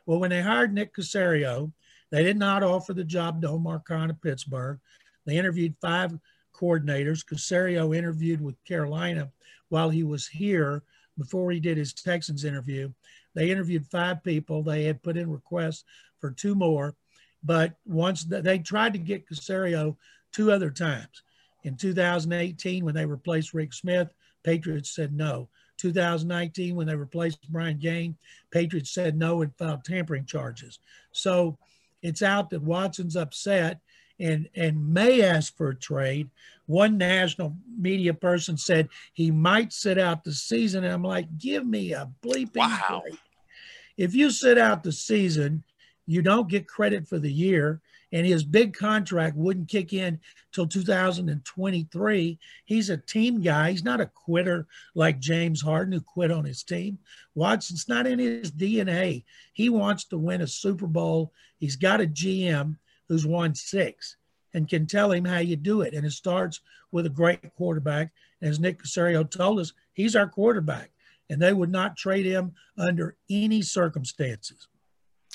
Well, 0.06 0.20
when 0.20 0.30
they 0.30 0.42
hired 0.42 0.74
Nick 0.74 0.96
Caserio, 0.96 1.72
they 2.12 2.24
did 2.24 2.38
not 2.38 2.63
offer 2.63 2.94
the 2.94 3.04
job 3.04 3.42
to 3.42 3.50
Omar 3.50 3.80
Khan 3.80 4.10
of 4.10 4.22
Pittsburgh. 4.22 4.80
They 5.25 5.38
interviewed 5.38 5.75
five 5.82 6.18
coordinators. 6.56 7.25
Caserio 7.25 7.96
interviewed 7.96 8.42
with 8.42 8.63
Carolina 8.63 9.30
while 9.70 9.89
he 9.89 10.04
was 10.04 10.27
here 10.27 10.84
before 11.18 11.51
he 11.51 11.60
did 11.60 11.77
his 11.77 11.94
Texans 11.94 12.46
interview. 12.46 12.92
They 13.38 13.51
interviewed 13.51 13.86
five 13.86 14.24
people. 14.24 14.63
They 14.63 14.86
had 14.86 15.03
put 15.03 15.15
in 15.15 15.29
requests 15.29 15.84
for 16.20 16.32
two 16.32 16.56
more, 16.56 16.96
but 17.44 17.75
once 17.86 18.24
they 18.24 18.58
tried 18.58 18.94
to 18.94 19.00
get 19.00 19.29
Caserio 19.29 19.96
two 20.32 20.51
other 20.51 20.72
times. 20.72 21.22
In 21.63 21.77
2018, 21.77 22.84
when 22.84 22.96
they 22.96 23.06
replaced 23.06 23.53
Rick 23.53 23.74
Smith, 23.74 24.10
Patriots 24.41 24.89
said 24.89 25.13
no. 25.13 25.50
2019, 25.77 26.75
when 26.75 26.88
they 26.88 26.96
replaced 26.96 27.51
Brian 27.51 27.77
Gaine, 27.77 28.17
Patriots 28.50 28.89
said 28.89 29.15
no 29.15 29.44
and 29.44 29.56
filed 29.56 29.84
tampering 29.84 30.25
charges. 30.25 30.79
So 31.12 31.60
it's 32.01 32.24
out 32.24 32.50
that 32.50 32.63
Watson's 32.63 33.15
upset 33.15 33.82
and 34.20 34.50
and 34.56 34.91
may 34.91 35.22
ask 35.22 35.56
for 35.56 35.70
a 35.70 35.75
trade. 35.75 36.32
One 36.65 36.98
national 36.98 37.56
media 37.77 38.15
person 38.15 38.58
said 38.58 38.89
he 39.13 39.29
might 39.29 39.72
sit 39.72 40.00
out 40.00 40.24
the 40.24 40.34
season, 40.34 40.84
and 40.84 40.91
I'm 40.91 41.03
like, 41.03 41.38
give 41.38 41.67
me 41.67 41.94
a 41.94 42.10
bleeping 42.24 42.56
wow. 42.56 43.03
break. 43.03 43.20
If 43.98 44.16
you 44.16 44.30
sit 44.30 44.58
out 44.58 44.84
the 44.84 44.92
season, 44.92 45.63
you 46.06 46.22
don't 46.22 46.50
get 46.50 46.68
credit 46.68 47.08
for 47.08 47.20
the 47.20 47.32
year 47.32 47.82
and 48.12 48.25
his 48.25 48.44
big 48.44 48.74
contract 48.74 49.36
wouldn't 49.36 49.68
kick 49.68 49.94
in 49.94 50.20
till 50.51 50.68
2023. 50.68 52.39
He's 52.66 52.89
a 52.89 52.98
team 52.98 53.42
guy. 53.42 53.72
He's 53.72 53.84
not 53.84 54.01
a 54.01 54.06
quitter 54.06 54.68
like 54.96 55.20
James 55.20 55.62
Harden, 55.62 55.94
who 55.94 56.01
quit 56.01 56.32
on 56.32 56.46
his 56.46 56.63
team. 56.63 57.00
Watson's 57.36 57.89
not 57.89 58.08
in 58.08 58.20
his 58.20 58.51
DNA. 58.51 59.24
He 59.54 59.70
wants 59.70 60.06
to 60.06 60.18
win 60.18 60.42
a 60.42 60.48
Super 60.48 60.88
Bowl. 60.88 61.34
He's 61.60 61.75
got 61.75 62.01
a 62.01 62.08
GM 62.08 62.77
who's 63.10 63.25
won 63.25 63.56
six 63.56 64.16
and 64.54 64.70
can 64.70 64.88
tell 64.88 65.12
him 65.12 65.25
how 65.25 65.39
you 65.39 65.56
do 65.56 65.82
it. 65.82 65.94
And 65.94 66.06
it 66.06 66.12
starts 66.12 66.62
with 66.92 67.06
a 67.06 67.10
great 67.10 67.54
quarterback. 67.56 68.12
As 68.42 68.60
Nick 68.60 68.82
Caserio 68.82 69.30
told 69.30 69.60
us, 69.60 69.74
he's 69.94 70.16
our 70.16 70.27
quarterback, 70.27 70.92
and 71.30 71.42
they 71.42 71.54
would 71.54 71.72
not 71.72 71.98
trade 71.98 72.26
him 72.26 72.54
under 72.78 73.16
any 73.30 73.62
circumstances. 73.62 74.68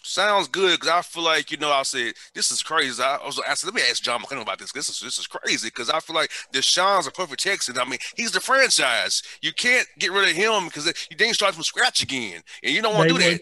Sounds 0.04 0.48
good 0.48 0.80
because 0.80 0.92
I 0.92 1.02
feel 1.02 1.22
like 1.22 1.52
you 1.52 1.58
know 1.58 1.70
I 1.70 1.84
said 1.84 2.14
this 2.34 2.50
is 2.50 2.60
crazy. 2.62 3.00
I, 3.00 3.24
was 3.24 3.40
I 3.46 3.54
said 3.54 3.68
let 3.68 3.74
me 3.74 3.82
ask 3.88 4.02
John 4.02 4.20
McClendon 4.20 4.42
about 4.42 4.58
this. 4.58 4.72
This 4.72 4.88
is 4.88 4.98
this 4.98 5.18
is 5.18 5.28
crazy 5.28 5.68
because 5.68 5.90
I 5.90 6.00
feel 6.00 6.16
like 6.16 6.30
Deshaun's 6.52 7.06
a 7.06 7.12
perfect 7.12 7.42
Texan. 7.42 7.78
I 7.78 7.84
mean 7.84 8.00
he's 8.16 8.32
the 8.32 8.40
franchise. 8.40 9.22
You 9.42 9.52
can't 9.52 9.86
get 9.98 10.10
rid 10.10 10.28
of 10.28 10.34
him 10.34 10.64
because 10.66 10.86
you 11.08 11.16
then 11.16 11.34
start 11.34 11.54
from 11.54 11.62
scratch 11.62 12.02
again, 12.02 12.42
and 12.64 12.74
you 12.74 12.82
don't 12.82 12.94
want 12.94 13.10
to 13.10 13.14
do 13.16 13.24
would, 13.24 13.34
that. 13.34 13.40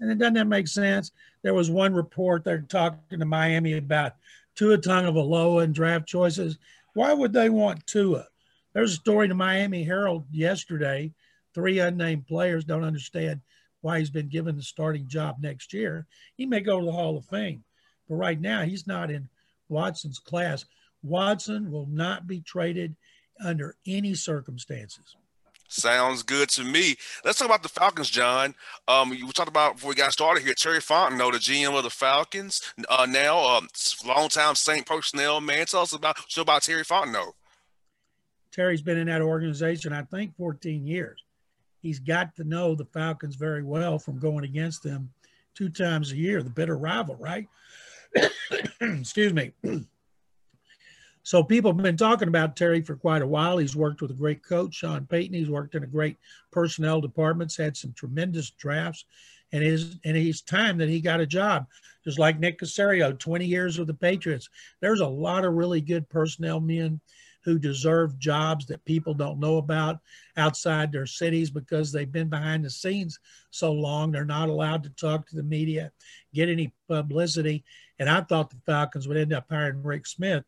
And 0.00 0.10
it 0.10 0.18
doesn't 0.18 0.34
that 0.34 0.46
make 0.46 0.66
sense? 0.66 1.12
There 1.44 1.54
was 1.54 1.70
one 1.70 1.94
report 1.94 2.42
they're 2.42 2.62
talking 2.62 3.20
to 3.20 3.24
Miami 3.24 3.74
about 3.74 4.14
Tua 4.56 4.78
Tagovailoa 4.78 5.62
and 5.62 5.74
draft 5.74 6.06
choices. 6.06 6.58
Why 6.94 7.12
would 7.12 7.32
they 7.32 7.50
want 7.50 7.86
Tua? 7.86 8.26
There's 8.72 8.94
a 8.94 8.96
story 8.96 9.26
in 9.26 9.28
the 9.28 9.36
Miami 9.36 9.84
Herald 9.84 10.24
yesterday. 10.32 11.12
Three 11.54 11.78
unnamed 11.78 12.26
players 12.26 12.64
don't 12.64 12.84
understand 12.84 13.40
why 13.80 13.98
he's 13.98 14.10
been 14.10 14.28
given 14.28 14.56
the 14.56 14.62
starting 14.62 15.06
job 15.06 15.36
next 15.40 15.72
year. 15.72 16.06
He 16.36 16.46
may 16.46 16.60
go 16.60 16.80
to 16.80 16.86
the 16.86 16.92
Hall 16.92 17.16
of 17.16 17.26
Fame, 17.26 17.62
but 18.08 18.16
right 18.16 18.40
now 18.40 18.62
he's 18.62 18.86
not 18.86 19.10
in 19.10 19.28
Watson's 19.68 20.18
class. 20.18 20.64
Watson 21.02 21.70
will 21.70 21.86
not 21.86 22.26
be 22.26 22.40
traded 22.40 22.96
under 23.44 23.76
any 23.86 24.14
circumstances. 24.14 25.16
Sounds 25.68 26.22
good 26.22 26.48
to 26.50 26.64
me. 26.64 26.96
Let's 27.24 27.38
talk 27.38 27.46
about 27.46 27.62
the 27.62 27.68
Falcons, 27.68 28.10
John. 28.10 28.54
Um, 28.86 29.12
you 29.12 29.30
talked 29.32 29.48
about 29.48 29.74
before 29.74 29.90
we 29.90 29.94
got 29.94 30.12
started 30.12 30.44
here. 30.44 30.54
Terry 30.54 30.78
Fontenot, 30.78 31.32
the 31.32 31.38
GM 31.38 31.76
of 31.76 31.82
the 31.82 31.90
Falcons, 31.90 32.62
uh, 32.88 33.06
now 33.08 33.38
um, 33.38 33.68
longtime 34.06 34.54
Saint 34.54 34.86
personnel 34.86 35.40
man. 35.40 35.66
Tell 35.66 35.82
us 35.82 35.92
about 35.92 36.16
so 36.28 36.42
about 36.42 36.62
Terry 36.62 36.84
Fontenot. 36.84 37.32
Terry's 38.52 38.82
been 38.82 38.98
in 38.98 39.08
that 39.08 39.20
organization, 39.20 39.92
I 39.92 40.02
think, 40.02 40.36
14 40.36 40.86
years 40.86 41.24
he's 41.84 42.00
got 42.00 42.34
to 42.34 42.44
know 42.44 42.74
the 42.74 42.86
Falcons 42.86 43.36
very 43.36 43.62
well 43.62 43.98
from 43.98 44.18
going 44.18 44.42
against 44.42 44.82
them 44.82 45.10
two 45.54 45.68
times 45.68 46.10
a 46.10 46.16
year, 46.16 46.42
the 46.42 46.48
bitter 46.48 46.78
rival, 46.78 47.14
right? 47.16 47.46
Excuse 48.80 49.34
me. 49.34 49.52
so 51.22 51.44
people 51.44 51.72
have 51.72 51.82
been 51.82 51.98
talking 51.98 52.28
about 52.28 52.56
Terry 52.56 52.80
for 52.80 52.96
quite 52.96 53.20
a 53.20 53.26
while. 53.26 53.58
He's 53.58 53.76
worked 53.76 54.00
with 54.00 54.10
a 54.10 54.14
great 54.14 54.42
coach, 54.42 54.76
Sean 54.76 55.04
Payton. 55.04 55.34
He's 55.34 55.50
worked 55.50 55.74
in 55.74 55.84
a 55.84 55.86
great 55.86 56.16
personnel 56.50 57.02
departments, 57.02 57.56
had 57.56 57.76
some 57.76 57.92
tremendous 57.92 58.48
drafts, 58.50 59.04
and 59.52 59.62
his 59.62 59.96
and 60.04 60.16
his 60.16 60.40
time 60.40 60.78
that 60.78 60.88
he 60.88 61.02
got 61.02 61.20
a 61.20 61.26
job, 61.26 61.66
just 62.02 62.18
like 62.18 62.40
Nick 62.40 62.58
Caserio, 62.58 63.16
20 63.16 63.44
years 63.44 63.78
with 63.78 63.88
the 63.88 63.94
Patriots. 63.94 64.48
There's 64.80 65.00
a 65.00 65.06
lot 65.06 65.44
of 65.44 65.52
really 65.52 65.82
good 65.82 66.08
personnel 66.08 66.60
men 66.60 66.98
who 67.44 67.58
deserve 67.58 68.18
jobs 68.18 68.66
that 68.66 68.84
people 68.84 69.14
don't 69.14 69.40
know 69.40 69.58
about 69.58 70.00
outside 70.36 70.90
their 70.90 71.06
cities 71.06 71.50
because 71.50 71.92
they've 71.92 72.10
been 72.10 72.28
behind 72.28 72.64
the 72.64 72.70
scenes 72.70 73.18
so 73.50 73.72
long. 73.72 74.10
They're 74.10 74.24
not 74.24 74.48
allowed 74.48 74.82
to 74.84 74.90
talk 74.90 75.26
to 75.28 75.36
the 75.36 75.42
media, 75.42 75.92
get 76.32 76.48
any 76.48 76.72
publicity. 76.88 77.64
And 77.98 78.08
I 78.08 78.22
thought 78.22 78.50
the 78.50 78.60
Falcons 78.66 79.06
would 79.06 79.16
end 79.16 79.32
up 79.32 79.46
hiring 79.50 79.82
Rick 79.82 80.06
Smith, 80.06 80.44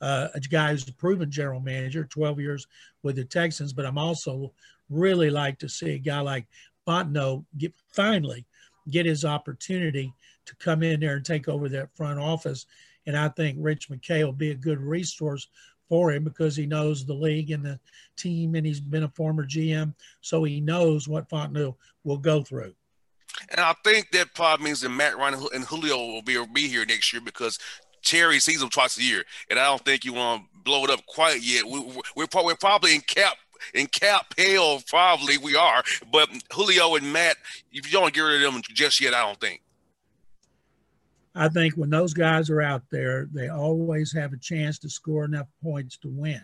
uh, 0.00 0.28
a 0.34 0.40
guy 0.40 0.70
who's 0.70 0.88
a 0.88 0.92
proven 0.94 1.30
general 1.30 1.60
manager, 1.60 2.04
12 2.04 2.40
years 2.40 2.66
with 3.02 3.16
the 3.16 3.24
Texans. 3.24 3.72
But 3.72 3.86
I'm 3.86 3.98
also 3.98 4.52
really 4.88 5.30
like 5.30 5.58
to 5.58 5.68
see 5.68 5.92
a 5.92 5.98
guy 5.98 6.20
like 6.20 6.46
Fontenot 6.86 7.44
get 7.56 7.74
finally 7.92 8.46
get 8.90 9.06
his 9.06 9.24
opportunity 9.24 10.12
to 10.46 10.56
come 10.56 10.82
in 10.82 11.00
there 11.00 11.16
and 11.16 11.24
take 11.24 11.48
over 11.48 11.68
that 11.68 11.94
front 11.94 12.18
office. 12.18 12.66
And 13.06 13.16
I 13.16 13.28
think 13.28 13.58
Rich 13.60 13.88
McKay 13.90 14.24
will 14.24 14.32
be 14.32 14.50
a 14.50 14.54
good 14.54 14.80
resource 14.80 15.46
for 15.88 16.12
him 16.12 16.24
because 16.24 16.56
he 16.56 16.66
knows 16.66 17.04
the 17.04 17.14
league 17.14 17.50
and 17.50 17.64
the 17.64 17.78
team, 18.16 18.54
and 18.54 18.66
he's 18.66 18.80
been 18.80 19.04
a 19.04 19.08
former 19.08 19.44
GM, 19.46 19.94
so 20.20 20.44
he 20.44 20.60
knows 20.60 21.08
what 21.08 21.28
Fontenot 21.28 21.74
will 22.04 22.18
go 22.18 22.42
through. 22.42 22.74
And 23.50 23.60
I 23.60 23.74
think 23.84 24.10
that 24.12 24.34
probably 24.34 24.66
means 24.66 24.80
that 24.80 24.88
Matt 24.88 25.16
Ryan 25.16 25.46
and 25.54 25.64
Julio 25.64 25.96
will 25.96 26.22
be, 26.22 26.42
be 26.52 26.68
here 26.68 26.84
next 26.84 27.12
year 27.12 27.22
because 27.24 27.58
Terry 28.02 28.40
sees 28.40 28.60
them 28.60 28.70
twice 28.70 28.98
a 28.98 29.02
year, 29.02 29.24
and 29.50 29.58
I 29.58 29.64
don't 29.64 29.84
think 29.84 30.04
you 30.04 30.14
want 30.14 30.42
to 30.42 30.62
blow 30.62 30.84
it 30.84 30.90
up 30.90 31.04
quite 31.06 31.42
yet. 31.42 31.64
We, 31.64 31.80
we're, 32.16 32.26
we're 32.34 32.56
probably 32.56 32.94
in 32.94 33.00
cap 33.02 33.34
in 33.74 33.86
cap 33.86 34.34
hell, 34.38 34.80
probably 34.86 35.36
we 35.36 35.56
are, 35.56 35.82
but 36.12 36.28
Julio 36.52 36.94
and 36.94 37.12
Matt, 37.12 37.36
if 37.72 37.86
you 37.86 37.98
don't 37.98 38.14
get 38.14 38.20
rid 38.20 38.42
of 38.42 38.52
them 38.52 38.62
just 38.68 39.00
yet, 39.00 39.14
I 39.14 39.22
don't 39.22 39.40
think. 39.40 39.62
I 41.38 41.48
think 41.48 41.74
when 41.74 41.88
those 41.88 42.14
guys 42.14 42.50
are 42.50 42.60
out 42.60 42.82
there, 42.90 43.28
they 43.32 43.48
always 43.48 44.12
have 44.12 44.32
a 44.32 44.38
chance 44.38 44.76
to 44.80 44.90
score 44.90 45.24
enough 45.24 45.46
points 45.62 45.96
to 45.98 46.08
win. 46.08 46.42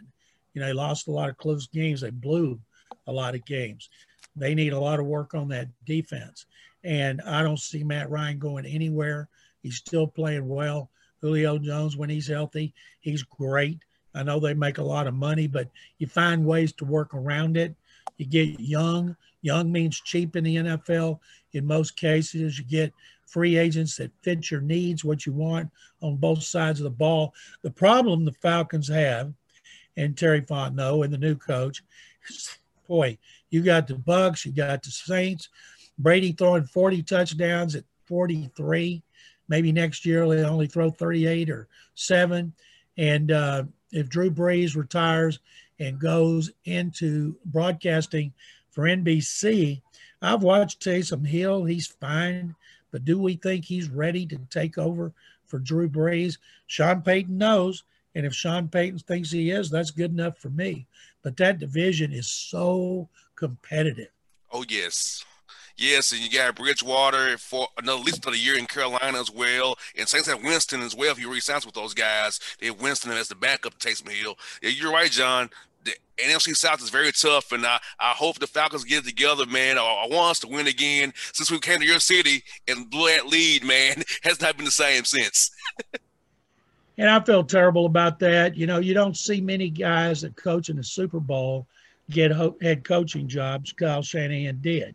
You 0.55 0.61
know, 0.61 0.69
they 0.69 0.73
lost 0.73 1.09
a 1.09 1.11
lot 1.11 1.29
of 1.29 1.37
close 1.37 1.67
games. 1.67 2.01
They 2.01 2.11
blew 2.11 2.61
a 3.09 3.13
lot 3.13 3.35
of 3.35 3.45
games. 3.45 3.91
They 4.37 4.55
need 4.55 4.73
a 4.73 4.79
lot 4.79 5.01
of 5.01 5.07
work 5.07 5.35
on 5.35 5.49
that 5.49 5.67
defense. 5.85 6.47
And 6.85 7.21
I 7.23 7.43
don't 7.43 7.59
see 7.59 7.83
Matt 7.83 8.09
Ryan 8.09 8.39
going 8.39 8.67
anywhere. 8.67 9.29
He's 9.65 9.79
still 9.79 10.07
playing 10.07 10.47
well. 10.47 10.91
Julio 11.21 11.59
Jones, 11.59 11.97
when 11.97 12.09
he's 12.09 12.29
healthy, 12.29 12.73
he's 13.01 13.25
great. 13.25 13.81
I 14.15 14.23
know 14.23 14.39
they 14.39 14.55
make 14.55 14.79
a 14.79 14.85
lot 14.85 15.09
of 15.09 15.15
money, 15.15 15.49
but 15.49 15.71
you 15.99 16.07
find 16.07 16.47
ways 16.47 16.73
to 16.75 16.85
work 16.85 17.15
around 17.15 17.57
it. 17.57 17.75
You 18.17 18.27
get 18.27 18.61
young. 18.61 19.17
Young 19.43 19.73
means 19.73 20.01
cheap 20.01 20.37
in 20.37 20.45
the 20.45 20.57
NFL. 20.57 21.19
In 21.53 21.67
most 21.67 21.97
cases, 21.97 22.59
you 22.59 22.65
get 22.65 22.93
free 23.35 23.57
agents 23.57 23.97
that 23.97 24.12
fit 24.23 24.49
your 24.49 24.61
needs, 24.61 25.05
what 25.05 25.26
you 25.26 25.33
want 25.33 25.69
on 26.00 26.14
both 26.17 26.41
sides 26.45 26.79
of 26.79 26.85
the 26.85 26.91
ball. 26.91 27.35
The 27.62 27.71
problem 27.71 28.25
the 28.25 28.31
Falcons 28.31 28.87
have, 28.88 29.35
and 29.97 30.17
Terry 30.17 30.41
Fontenot 30.41 31.05
and 31.05 31.12
the 31.12 31.19
new 31.19 31.35
coach, 31.35 31.83
boy, 32.87 33.19
you 33.50 33.61
got 33.62 33.88
the 33.88 33.95
Bucs, 33.95 34.47
you 34.47 34.53
got 34.53 34.85
the 34.85 34.91
Saints, 34.91 35.49
Brady 35.99 36.31
throwing 36.31 36.62
40 36.62 37.03
touchdowns 37.03 37.75
at 37.75 37.85
43. 38.05 39.03
Maybe 39.49 39.73
next 39.73 40.07
year 40.07 40.29
they 40.29 40.45
only 40.45 40.69
throw 40.69 40.91
38 40.91 41.50
or 41.50 41.67
seven. 41.97 42.53
And 42.97 43.33
uh, 43.33 43.64
if 43.91 44.09
Drew 44.09 44.31
Brees 44.31 44.76
retires 44.76 45.41
and 45.81 45.99
goes 45.99 46.53
into 46.67 47.37
broadcasting 47.47 48.33
for 48.71 48.85
NBC, 48.85 49.83
I've 50.23 50.45
watched 50.45 50.85
Taysom 50.85 51.26
Hill. 51.26 51.64
He's 51.64 51.88
fine. 51.88 52.55
But 52.95 53.05
do 53.05 53.19
we 53.19 53.35
think 53.35 53.65
he's 53.65 53.91
ready 53.91 54.25
to 54.25 54.39
take 54.51 54.79
over 54.79 55.13
for 55.47 55.59
Drew 55.59 55.89
Brees? 55.89 56.39
Sean 56.69 57.03
Payton 57.03 57.37
knows. 57.37 57.83
And 58.15 58.25
if 58.25 58.33
Sean 58.33 58.69
Payton 58.69 59.01
thinks 59.01 59.33
he 59.33 59.51
is, 59.51 59.69
that's 59.69 59.91
good 59.91 60.13
enough 60.13 60.39
for 60.39 60.51
me. 60.51 60.87
But 61.25 61.37
that 61.39 61.59
division 61.59 62.13
is 62.13 62.31
so 62.31 63.09
competitive. 63.35 64.13
Oh, 64.53 64.65
yes. 64.69 65.25
Yes, 65.77 66.13
and 66.13 66.21
you 66.21 66.31
got 66.31 66.55
Bridgewater 66.55 67.37
for 67.37 67.67
another 67.79 67.99
at 67.99 68.05
least 68.05 68.25
another 68.25 68.37
year 68.37 68.57
in 68.57 68.67
Carolina 68.67 69.19
as 69.19 69.29
well. 69.29 69.75
And 69.99 70.09
Saints 70.09 70.29
have 70.29 70.45
Winston 70.45 70.81
as 70.81 70.95
well. 70.95 71.11
If 71.11 71.19
he 71.19 71.25
resigns 71.25 71.67
with 71.67 71.75
those 71.75 71.95
guys, 71.95 72.39
they 72.61 72.67
have 72.67 72.81
Winston 72.81 73.11
as 73.11 73.27
the 73.27 73.35
backup 73.35 73.77
to 73.77 73.89
Taysom 73.89 74.09
Hill. 74.09 74.39
Yeah, 74.63 74.71
you're 74.71 74.93
right, 74.93 75.11
John. 75.11 75.51
The 75.85 75.93
NFC 76.19 76.57
South 76.57 76.83
is 76.83 76.91
very 76.91 77.12
tough, 77.12 77.53
and 77.53 77.67
I, 77.67 77.79
I 77.99 78.12
hope 78.12 78.38
the 78.38 78.47
Falcons 78.47 78.85
get 78.85 79.05
it 79.05 79.09
together, 79.09 79.47
man. 79.47 79.79
I, 79.79 79.83
I 79.83 80.09
want 80.09 80.31
us 80.31 80.41
to 80.41 80.49
win 80.49 80.67
again. 80.67 81.12
Since 81.33 81.50
we 81.50 81.59
came 81.59 81.81
to 81.81 81.87
your 81.87 82.00
city 82.00 82.43
and 82.69 82.88
blew 82.91 83.09
that 83.09 83.26
lead, 83.26 83.64
man, 83.64 84.03
has 84.23 84.41
not 84.41 84.57
been 84.57 84.64
the 84.64 84.71
same 84.71 85.05
since. 85.05 85.50
and 86.99 87.11
I 87.11 87.21
feel 87.21 87.45
terrible 87.45 87.87
about 87.87 88.19
that. 88.21 88.57
You 88.57 88.67
know, 88.67 88.79
you 88.79 88.95
don't 88.95 89.17
see 89.17 89.41
many 89.41 89.71
guys 89.71 90.23
that 90.23 90.37
coach 90.37 90.69
in 90.69 90.76
the 90.76 90.85
Super 90.85 91.21
Bowl 91.21 91.67
get 92.11 92.33
head 92.62 92.85
coaching 92.85 93.29
jobs. 93.29 93.73
Kyle 93.73 94.03
Shanahan 94.03 94.59
did. 94.61 94.95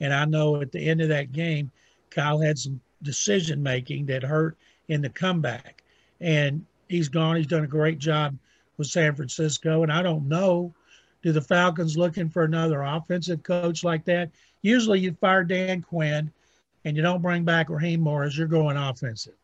And 0.00 0.12
I 0.12 0.24
know 0.24 0.60
at 0.60 0.72
the 0.72 0.88
end 0.88 1.00
of 1.00 1.08
that 1.08 1.32
game, 1.32 1.70
Kyle 2.10 2.40
had 2.40 2.58
some 2.58 2.80
decision 3.02 3.62
making 3.62 4.06
that 4.06 4.22
hurt 4.22 4.56
in 4.88 5.00
the 5.00 5.08
comeback. 5.08 5.82
And 6.20 6.64
he's 6.88 7.08
gone. 7.08 7.36
He's 7.36 7.46
done 7.46 7.64
a 7.64 7.68
great 7.68 7.98
job 7.98 8.36
with 8.82 8.90
San 8.90 9.14
Francisco. 9.14 9.84
And 9.84 9.92
I 9.92 10.02
don't 10.02 10.28
know, 10.28 10.74
do 11.22 11.30
the 11.30 11.40
Falcons 11.40 11.96
looking 11.96 12.28
for 12.28 12.42
another 12.42 12.82
offensive 12.82 13.44
coach 13.44 13.84
like 13.84 14.04
that? 14.06 14.30
Usually 14.60 14.98
you 14.98 15.12
fire 15.20 15.44
Dan 15.44 15.82
Quinn 15.82 16.32
and 16.84 16.96
you 16.96 17.02
don't 17.02 17.22
bring 17.22 17.44
back 17.44 17.70
Raheem 17.70 18.00
Morris, 18.00 18.36
you're 18.36 18.48
going 18.48 18.76
offensive. 18.76 19.34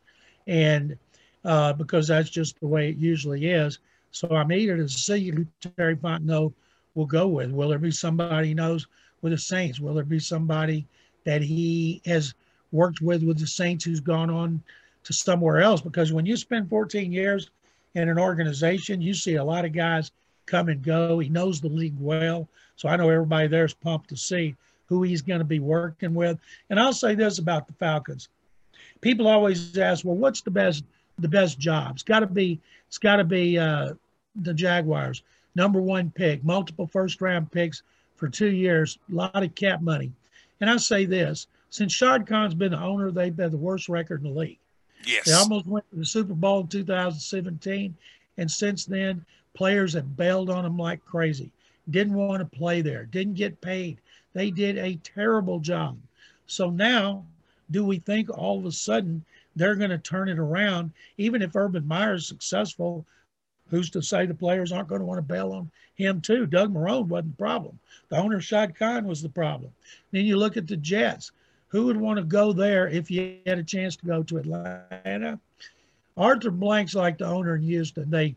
And 0.48 0.98
uh, 1.44 1.72
because 1.72 2.08
that's 2.08 2.30
just 2.30 2.58
the 2.58 2.66
way 2.66 2.88
it 2.88 2.96
usually 2.96 3.48
is. 3.48 3.78
So 4.10 4.28
I'm 4.30 4.50
eager 4.50 4.76
to 4.76 4.88
see 4.88 5.30
who 5.30 5.46
Terry 5.76 5.94
Fontenot 5.94 6.52
will 6.96 7.06
go 7.06 7.28
with. 7.28 7.52
Will 7.52 7.68
there 7.68 7.78
be 7.78 7.92
somebody 7.92 8.48
he 8.48 8.54
knows 8.54 8.88
with 9.22 9.30
the 9.30 9.38
Saints? 9.38 9.78
Will 9.78 9.94
there 9.94 10.02
be 10.02 10.18
somebody 10.18 10.84
that 11.24 11.42
he 11.42 12.02
has 12.06 12.34
worked 12.72 13.00
with 13.00 13.22
with 13.22 13.38
the 13.38 13.46
Saints 13.46 13.84
who's 13.84 14.00
gone 14.00 14.30
on 14.30 14.60
to 15.04 15.12
somewhere 15.12 15.60
else? 15.60 15.80
Because 15.80 16.12
when 16.12 16.26
you 16.26 16.36
spend 16.36 16.68
14 16.68 17.12
years 17.12 17.50
in 17.94 18.08
an 18.08 18.18
organization, 18.18 19.00
you 19.00 19.14
see 19.14 19.36
a 19.36 19.44
lot 19.44 19.64
of 19.64 19.72
guys 19.72 20.10
come 20.46 20.68
and 20.68 20.82
go. 20.82 21.18
He 21.18 21.28
knows 21.28 21.60
the 21.60 21.68
league 21.68 21.98
well. 21.98 22.48
So 22.76 22.88
I 22.88 22.96
know 22.96 23.10
everybody 23.10 23.48
there's 23.48 23.74
pumped 23.74 24.08
to 24.10 24.16
see 24.16 24.56
who 24.86 25.02
he's 25.02 25.22
going 25.22 25.40
to 25.40 25.44
be 25.44 25.60
working 25.60 26.14
with. 26.14 26.38
And 26.70 26.80
I'll 26.80 26.92
say 26.92 27.14
this 27.14 27.38
about 27.38 27.66
the 27.66 27.74
Falcons. 27.74 28.28
People 29.00 29.28
always 29.28 29.76
ask, 29.76 30.04
well, 30.04 30.16
what's 30.16 30.40
the 30.40 30.50
best 30.50 30.84
the 31.18 31.28
best 31.28 31.58
job? 31.58 31.92
It's 31.94 32.02
got 32.02 32.20
to 32.20 32.26
be 32.26 32.60
it's 32.88 32.98
got 32.98 33.16
to 33.16 33.24
be 33.24 33.58
uh, 33.58 33.94
the 34.36 34.54
Jaguars. 34.54 35.22
Number 35.54 35.80
one 35.80 36.10
pick, 36.10 36.44
multiple 36.44 36.86
first 36.86 37.20
round 37.20 37.50
picks 37.50 37.82
for 38.16 38.28
two 38.28 38.50
years, 38.50 38.98
a 39.10 39.14
lot 39.14 39.42
of 39.42 39.54
cap 39.54 39.80
money. 39.80 40.12
And 40.60 40.70
I 40.70 40.76
say 40.76 41.04
this 41.04 41.46
since 41.70 41.92
Shad 41.92 42.26
Khan's 42.26 42.54
been 42.54 42.72
the 42.72 42.80
owner, 42.80 43.10
they've 43.10 43.36
had 43.36 43.52
the 43.52 43.56
worst 43.56 43.88
record 43.88 44.24
in 44.24 44.32
the 44.32 44.38
league. 44.38 44.58
Yes. 45.06 45.26
They 45.26 45.32
almost 45.32 45.66
went 45.66 45.88
to 45.90 45.96
the 45.96 46.06
Super 46.06 46.34
Bowl 46.34 46.60
in 46.60 46.68
2017. 46.68 47.94
And 48.36 48.50
since 48.50 48.84
then, 48.84 49.24
players 49.54 49.92
have 49.94 50.16
bailed 50.16 50.50
on 50.50 50.64
them 50.64 50.76
like 50.76 51.04
crazy. 51.04 51.50
Didn't 51.90 52.14
want 52.14 52.40
to 52.40 52.58
play 52.58 52.82
there, 52.82 53.04
didn't 53.04 53.34
get 53.34 53.60
paid. 53.60 53.98
They 54.34 54.50
did 54.50 54.76
a 54.78 54.96
terrible 55.02 55.58
job. 55.58 55.98
So 56.46 56.70
now, 56.70 57.24
do 57.70 57.84
we 57.84 57.98
think 57.98 58.30
all 58.30 58.58
of 58.58 58.66
a 58.66 58.72
sudden 58.72 59.24
they're 59.56 59.74
going 59.74 59.90
to 59.90 59.98
turn 59.98 60.28
it 60.28 60.38
around? 60.38 60.92
Even 61.16 61.42
if 61.42 61.56
Urban 61.56 61.86
Meyer 61.86 62.14
is 62.14 62.26
successful, 62.26 63.04
who's 63.70 63.90
to 63.90 64.02
say 64.02 64.26
the 64.26 64.34
players 64.34 64.72
aren't 64.72 64.88
going 64.88 65.00
to 65.00 65.06
want 65.06 65.18
to 65.18 65.22
bail 65.22 65.52
on 65.52 65.70
him 65.96 66.20
too? 66.20 66.46
Doug 66.46 66.72
Marrone 66.72 67.08
wasn't 67.08 67.36
the 67.36 67.42
problem. 67.42 67.78
The 68.08 68.16
owner, 68.16 68.40
Shad 68.40 68.76
Khan, 68.76 69.06
was 69.06 69.22
the 69.22 69.28
problem. 69.28 69.72
Then 70.12 70.24
you 70.24 70.36
look 70.36 70.56
at 70.56 70.66
the 70.66 70.76
Jets. 70.76 71.32
Who 71.68 71.86
would 71.86 71.96
want 71.96 72.18
to 72.18 72.24
go 72.24 72.52
there 72.52 72.88
if 72.88 73.10
you 73.10 73.38
had 73.46 73.58
a 73.58 73.64
chance 73.64 73.96
to 73.96 74.06
go 74.06 74.22
to 74.22 74.38
Atlanta? 74.38 75.38
Arthur 76.16 76.50
Blank's 76.50 76.94
like 76.94 77.18
the 77.18 77.26
owner 77.26 77.56
in 77.56 77.62
Houston. 77.62 78.10
They 78.10 78.34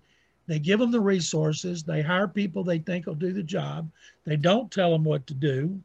they 0.48 0.60
give 0.60 0.80
them 0.80 0.92
the 0.92 1.00
resources. 1.00 1.84
They 1.84 2.02
hire 2.02 2.28
people 2.28 2.64
they 2.64 2.80
think 2.80 3.06
will 3.06 3.16
do 3.16 3.32
the 3.32 3.44
job. 3.44 3.90
They 4.26 4.36
don't 4.36 4.72
tell 4.72 4.92
them 4.92 5.04
what 5.04 5.26
to 5.28 5.34
do. 5.34 5.80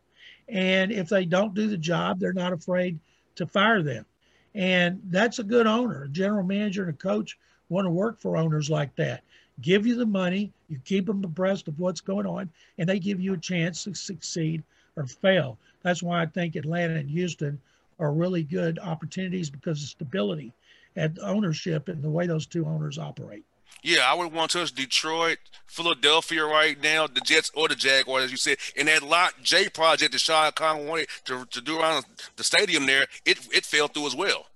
And 0.49 0.91
if 0.91 1.09
they 1.09 1.25
don't 1.25 1.55
do 1.55 1.69
the 1.69 1.77
job, 1.77 2.19
they're 2.19 2.33
not 2.33 2.53
afraid 2.53 2.99
to 3.37 3.47
fire 3.47 3.83
them. 3.83 4.07
And 4.55 5.01
that's 5.05 5.39
a 5.39 5.45
good 5.45 5.67
owner. 5.67 6.05
A 6.05 6.09
general 6.09 6.45
manager 6.45 6.83
and 6.83 6.95
a 6.95 6.97
coach 6.97 7.39
want 7.69 7.85
to 7.85 7.91
work 7.91 8.21
for 8.21 8.37
owners 8.37 8.71
like 8.71 8.95
that 8.97 9.23
give 9.61 9.87
you 9.87 9.95
the 9.97 10.07
money, 10.07 10.53
you 10.69 10.79
keep 10.85 11.07
them 11.07 11.25
abreast 11.25 11.69
of 11.69 11.79
what's 11.79 12.01
going 12.01 12.27
on, 12.27 12.51
and 12.79 12.89
they 12.89 12.99
give 12.99 13.21
you 13.21 13.35
a 13.35 13.39
chance 13.39 13.85
to 13.85 13.95
succeed 13.95 14.63
or 14.97 15.07
fail. 15.07 15.59
That's 15.83 16.03
why 16.03 16.23
I 16.23 16.27
think 16.27 16.57
Atlanta 16.57 16.95
and 16.95 17.09
Houston 17.09 17.61
are 17.99 18.13
really 18.13 18.43
good 18.43 18.79
opportunities 18.79 19.51
because 19.51 19.83
of 19.83 19.89
stability 19.89 20.53
and 20.97 21.19
ownership 21.21 21.89
and 21.89 22.03
the 22.03 22.11
way 22.11 22.27
those 22.27 22.47
two 22.47 22.67
owners 22.67 22.99
operate. 22.99 23.45
Yeah, 23.83 24.11
I 24.11 24.15
would 24.15 24.33
want 24.33 24.51
to 24.53 24.59
touch 24.59 24.73
Detroit, 24.73 25.39
Philadelphia 25.67 26.45
right 26.45 26.81
now, 26.83 27.07
the 27.07 27.21
Jets 27.21 27.51
or 27.55 27.69
the 27.69 27.75
Jaguars, 27.75 28.25
as 28.25 28.31
you 28.31 28.37
said. 28.37 28.59
And 28.77 28.89
that 28.89 29.03
Lot 29.03 29.35
J 29.43 29.69
project 29.69 30.13
that 30.13 30.21
Shad 30.21 30.55
Khan 30.55 30.87
wanted 30.87 31.09
to, 31.25 31.45
to 31.47 31.61
do 31.61 31.79
around 31.79 32.05
the 32.37 32.45
stadium 32.45 32.87
there, 32.87 33.07
it 33.25 33.39
it 33.53 33.65
fell 33.65 33.89
through 33.89 34.07
as 34.07 34.17
well. 34.17 34.47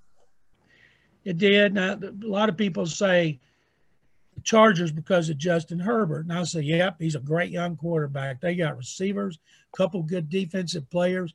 It 1.24 1.38
did. 1.38 1.74
Now, 1.74 1.92
a 1.92 2.26
lot 2.26 2.48
of 2.48 2.56
people 2.56 2.86
say 2.86 3.38
the 4.34 4.40
Chargers 4.40 4.90
because 4.90 5.28
of 5.28 5.38
Justin 5.38 5.78
Herbert. 5.78 6.24
And 6.24 6.32
I 6.32 6.42
say, 6.44 6.62
yep, 6.62 6.96
he's 6.98 7.14
a 7.14 7.20
great 7.20 7.50
young 7.50 7.76
quarterback. 7.76 8.40
They 8.40 8.54
got 8.54 8.78
receivers, 8.78 9.38
couple 9.76 10.02
good 10.02 10.28
defensive 10.28 10.88
players, 10.90 11.34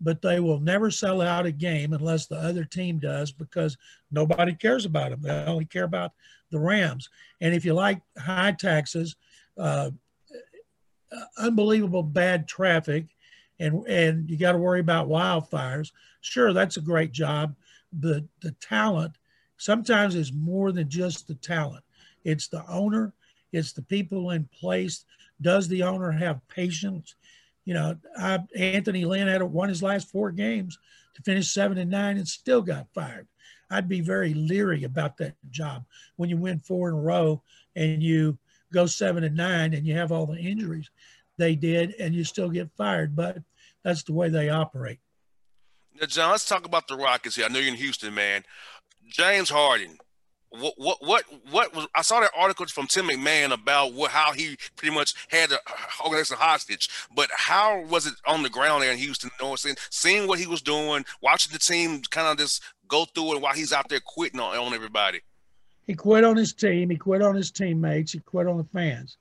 but 0.00 0.22
they 0.22 0.40
will 0.40 0.60
never 0.60 0.90
sell 0.90 1.22
out 1.22 1.46
a 1.46 1.52
game 1.52 1.92
unless 1.92 2.26
the 2.26 2.36
other 2.36 2.64
team 2.64 2.98
does 2.98 3.32
because 3.32 3.76
nobody 4.10 4.54
cares 4.54 4.84
about 4.84 5.10
them. 5.10 5.22
They 5.22 5.32
only 5.32 5.64
care 5.64 5.84
about 5.84 6.12
the 6.50 6.58
Rams. 6.58 7.08
And 7.40 7.54
if 7.54 7.64
you 7.64 7.74
like 7.74 8.00
high 8.18 8.52
taxes, 8.52 9.16
uh, 9.58 9.90
unbelievable 11.38 12.02
bad 12.02 12.46
traffic, 12.48 13.06
and 13.58 13.86
and 13.86 14.28
you 14.28 14.36
got 14.36 14.52
to 14.52 14.58
worry 14.58 14.80
about 14.80 15.08
wildfires. 15.08 15.92
Sure, 16.20 16.52
that's 16.52 16.76
a 16.76 16.82
great 16.82 17.12
job, 17.12 17.54
but 17.92 18.24
the 18.42 18.52
talent 18.60 19.16
sometimes 19.56 20.14
is 20.14 20.32
more 20.32 20.72
than 20.72 20.88
just 20.88 21.26
the 21.26 21.34
talent. 21.36 21.84
It's 22.24 22.48
the 22.48 22.68
owner, 22.68 23.14
it's 23.52 23.72
the 23.72 23.82
people 23.82 24.30
in 24.30 24.48
place. 24.58 25.04
Does 25.40 25.68
the 25.68 25.82
owner 25.82 26.10
have 26.10 26.46
patience? 26.48 27.14
You 27.66 27.74
know, 27.74 27.96
I, 28.16 28.38
Anthony 28.56 29.04
Lynn 29.04 29.28
had 29.28 29.42
won 29.42 29.68
his 29.68 29.82
last 29.82 30.10
four 30.10 30.30
games 30.30 30.78
to 31.14 31.22
finish 31.22 31.52
seven 31.52 31.76
and 31.76 31.90
nine 31.90 32.16
and 32.16 32.26
still 32.26 32.62
got 32.62 32.86
fired. 32.94 33.26
I'd 33.70 33.88
be 33.88 34.00
very 34.00 34.32
leery 34.32 34.84
about 34.84 35.18
that 35.18 35.34
job 35.50 35.84
when 36.16 36.30
you 36.30 36.38
win 36.38 36.60
four 36.60 36.88
in 36.88 36.94
a 36.94 37.00
row 37.00 37.42
and 37.74 38.02
you 38.02 38.38
go 38.72 38.86
seven 38.86 39.24
and 39.24 39.36
nine 39.36 39.74
and 39.74 39.86
you 39.86 39.94
have 39.94 40.12
all 40.12 40.26
the 40.26 40.38
injuries 40.38 40.88
they 41.36 41.56
did 41.56 41.94
and 41.98 42.14
you 42.14 42.24
still 42.24 42.48
get 42.48 42.70
fired. 42.76 43.14
But 43.16 43.38
that's 43.82 44.04
the 44.04 44.12
way 44.12 44.28
they 44.28 44.48
operate. 44.48 45.00
Now, 46.00 46.06
John, 46.06 46.30
let's 46.30 46.48
talk 46.48 46.66
about 46.66 46.88
the 46.88 46.96
Rockets 46.96 47.36
here. 47.36 47.46
I 47.46 47.48
know 47.48 47.58
you're 47.58 47.68
in 47.68 47.74
Houston, 47.74 48.14
man. 48.14 48.44
James 49.08 49.50
Harden, 49.50 49.98
what 50.50 50.74
what 50.76 50.98
what 51.00 51.24
what 51.50 51.74
was 51.74 51.86
I 51.94 52.02
saw 52.02 52.20
that 52.20 52.30
article 52.36 52.66
from 52.66 52.86
Tim 52.86 53.08
McMahon 53.08 53.52
about 53.52 53.92
what 53.92 54.10
how 54.10 54.32
he 54.32 54.56
pretty 54.76 54.94
much 54.94 55.14
had 55.28 55.50
the 55.50 55.60
organization 56.04 56.36
hostage, 56.38 56.88
but 57.14 57.28
how 57.34 57.82
was 57.82 58.06
it 58.06 58.14
on 58.26 58.42
the 58.42 58.50
ground 58.50 58.82
there 58.82 58.92
in 58.92 58.98
Houston? 58.98 59.30
You 59.40 59.46
know, 59.46 59.56
seeing, 59.56 59.76
seeing 59.90 60.28
what 60.28 60.38
he 60.38 60.46
was 60.46 60.62
doing, 60.62 61.04
watching 61.20 61.52
the 61.52 61.58
team 61.58 62.02
kind 62.10 62.28
of 62.28 62.38
just 62.38 62.62
go 62.88 63.04
through 63.04 63.36
it 63.36 63.40
while 63.42 63.54
he's 63.54 63.72
out 63.72 63.88
there 63.88 64.00
quitting 64.00 64.40
on, 64.40 64.56
on 64.56 64.74
everybody. 64.74 65.20
He 65.86 65.94
quit 65.94 66.24
on 66.24 66.36
his 66.36 66.52
team. 66.52 66.90
He 66.90 66.96
quit 66.96 67.22
on 67.22 67.34
his 67.34 67.50
teammates. 67.50 68.12
He 68.12 68.18
quit 68.18 68.46
on 68.46 68.56
the 68.56 68.64
fans. 68.64 69.16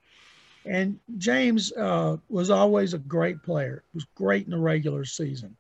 And 0.66 1.00
James 1.20 1.72
uh, 1.74 2.18
was 2.28 2.50
always 2.50 2.96
a 2.96 2.98
great 2.98 3.44
player. 3.44 3.84
He 3.92 3.98
was 3.98 4.08
great 4.16 4.46
in 4.46 4.52
the 4.52 4.58
regular 4.58 5.06
season. 5.06 5.56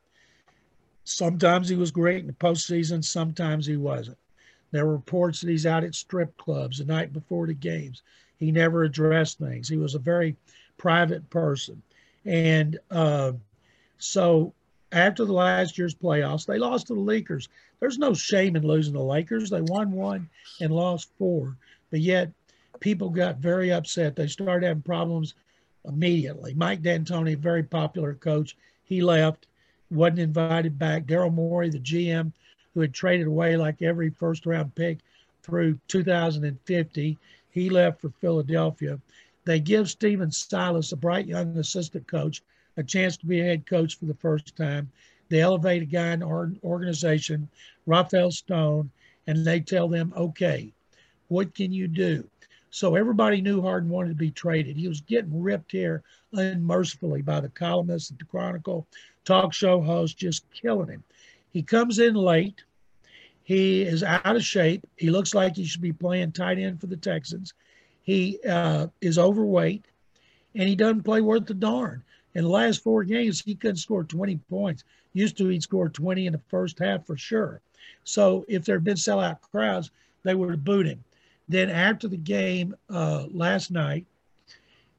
Sometimes 1.03 1.69
he 1.69 1.75
was 1.75 1.91
great 1.91 2.21
in 2.21 2.27
the 2.27 2.33
postseason. 2.33 3.05
Sometimes 3.05 3.67
he 3.67 3.77
wasn't. 3.77 4.17
There 4.75 4.85
were 4.85 4.91
reports 4.91 5.39
that 5.39 5.49
he's 5.49 5.65
out 5.65 5.85
at 5.85 5.95
strip 5.95 6.35
clubs 6.35 6.79
the 6.79 6.85
night 6.85 7.13
before 7.13 7.47
the 7.47 7.53
games. 7.53 8.01
He 8.37 8.51
never 8.51 8.83
addressed 8.83 9.39
things. 9.39 9.69
He 9.69 9.77
was 9.77 9.95
a 9.95 9.99
very 9.99 10.35
private 10.75 11.29
person. 11.29 11.81
And 12.25 12.77
uh, 12.91 13.31
so 13.99 14.53
after 14.91 15.23
the 15.23 15.31
last 15.31 15.77
year's 15.77 15.95
playoffs, 15.95 16.45
they 16.45 16.57
lost 16.57 16.87
to 16.87 16.93
the 16.93 16.99
Lakers. 16.99 17.47
There's 17.79 17.97
no 17.97 18.13
shame 18.13 18.57
in 18.57 18.67
losing 18.67 18.93
the 18.93 18.99
Lakers. 18.99 19.49
They 19.49 19.61
won 19.61 19.93
one 19.93 20.29
and 20.59 20.73
lost 20.73 21.09
four. 21.17 21.55
But 21.89 22.01
yet 22.01 22.33
people 22.81 23.09
got 23.09 23.37
very 23.37 23.71
upset. 23.71 24.17
They 24.17 24.27
started 24.27 24.67
having 24.67 24.83
problems 24.83 25.35
immediately. 25.85 26.53
Mike 26.53 26.81
D'Antoni, 26.81 27.37
very 27.37 27.63
popular 27.63 28.13
coach, 28.13 28.57
he 28.83 29.01
left. 29.01 29.47
wasn't 29.89 30.19
invited 30.19 30.77
back. 30.77 31.05
Daryl 31.05 31.33
Morey, 31.33 31.69
the 31.69 31.79
GM, 31.79 32.33
who 32.75 32.81
had 32.81 32.93
traded 32.93 33.25
away 33.25 33.57
like 33.57 33.81
every 33.81 34.11
first 34.11 34.45
round 34.45 34.75
pick 34.75 34.99
through 35.41 35.79
2050, 35.87 37.17
he 37.49 37.69
left 37.69 38.01
for 38.01 38.09
Philadelphia. 38.21 38.99
They 39.45 39.59
give 39.59 39.89
Stephen 39.89 40.29
Silas, 40.31 40.91
a 40.91 40.97
bright 40.97 41.25
young 41.25 41.57
assistant 41.57 42.05
coach, 42.05 42.43
a 42.77 42.83
chance 42.83 43.15
to 43.17 43.25
be 43.25 43.39
a 43.39 43.45
head 43.45 43.65
coach 43.65 43.97
for 43.97 44.05
the 44.05 44.13
first 44.15 44.55
time. 44.55 44.91
They 45.29 45.39
elevate 45.39 45.81
a 45.81 45.85
guy 45.85 46.11
in 46.11 46.21
our 46.21 46.51
organization, 46.63 47.47
Rafael 47.85 48.31
Stone, 48.31 48.91
and 49.25 49.45
they 49.45 49.61
tell 49.61 49.87
them, 49.87 50.13
okay, 50.15 50.71
what 51.29 51.55
can 51.55 51.71
you 51.71 51.87
do? 51.87 52.27
So 52.71 52.95
everybody 52.95 53.39
knew 53.39 53.61
Harden 53.61 53.89
wanted 53.89 54.09
to 54.09 54.15
be 54.15 54.31
traded. 54.31 54.75
He 54.75 54.89
was 54.89 54.99
getting 54.99 55.41
ripped 55.41 55.71
here 55.71 56.03
unmercifully 56.33 57.21
by 57.21 57.39
the 57.39 57.49
columnists 57.49 58.11
at 58.11 58.19
the 58.19 58.25
Chronicle, 58.25 58.85
talk 59.23 59.53
show 59.53 59.79
host, 59.79 60.17
just 60.17 60.43
killing 60.51 60.89
him. 60.89 61.03
He 61.55 61.63
comes 61.63 61.99
in 61.99 62.15
late. 62.15 62.65
He 63.45 63.83
is 63.83 64.03
out 64.03 64.35
of 64.35 64.43
shape. 64.43 64.85
He 64.97 65.09
looks 65.09 65.33
like 65.33 65.55
he 65.55 65.63
should 65.63 65.79
be 65.79 65.93
playing 65.93 66.33
tight 66.33 66.59
end 66.59 66.81
for 66.81 66.87
the 66.87 66.97
Texans. 66.97 67.53
He 68.03 68.41
uh, 68.45 68.87
is 68.99 69.17
overweight, 69.17 69.85
and 70.53 70.67
he 70.67 70.75
doesn't 70.75 71.03
play 71.03 71.21
worth 71.21 71.49
a 71.49 71.53
darn. 71.53 72.03
In 72.33 72.43
the 72.43 72.49
last 72.49 72.83
four 72.83 73.05
games, 73.05 73.39
he 73.39 73.55
couldn't 73.55 73.77
score 73.77 74.03
20 74.03 74.35
points. 74.49 74.83
Used 75.13 75.37
to, 75.37 75.47
he'd 75.47 75.63
score 75.63 75.87
20 75.87 76.27
in 76.27 76.33
the 76.33 76.41
first 76.49 76.77
half 76.77 77.05
for 77.05 77.15
sure. 77.15 77.61
So 78.03 78.43
if 78.49 78.65
there 78.65 78.75
had 78.75 78.83
been 78.83 78.97
sellout 78.97 79.39
crowds, 79.39 79.91
they 80.23 80.35
would 80.35 80.49
have 80.49 80.65
booed 80.65 80.87
him. 80.87 81.05
Then 81.47 81.69
after 81.69 82.09
the 82.09 82.17
game 82.17 82.75
uh, 82.89 83.27
last 83.31 83.71
night, 83.71 84.05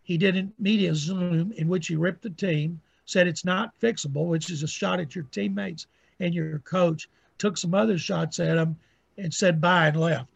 he 0.05 0.17
did 0.17 0.39
a 0.39 0.49
media 0.59 0.95
Zoom 0.95 1.53
in 1.53 1.69
which 1.69 1.89
he 1.89 1.97
ripped 1.97 2.23
the 2.23 2.31
team, 2.31 2.81
said 3.05 3.27
it's 3.27 3.45
not 3.45 3.79
fixable, 3.79 4.29
which 4.29 4.49
is 4.49 4.63
a 4.63 4.67
shot 4.67 5.01
at 5.01 5.15
your 5.15 5.25
teammates 5.25 5.87
and 6.21 6.35
your 6.35 6.59
coach, 6.61 7.09
took 7.39 7.59
some 7.59 7.75
other 7.75 7.99
shots 7.99 8.41
at 8.41 8.57
him 8.57 8.77
and 9.19 9.33
said 9.33 9.61
bye 9.61 9.89
and 9.89 10.01
left, 10.01 10.31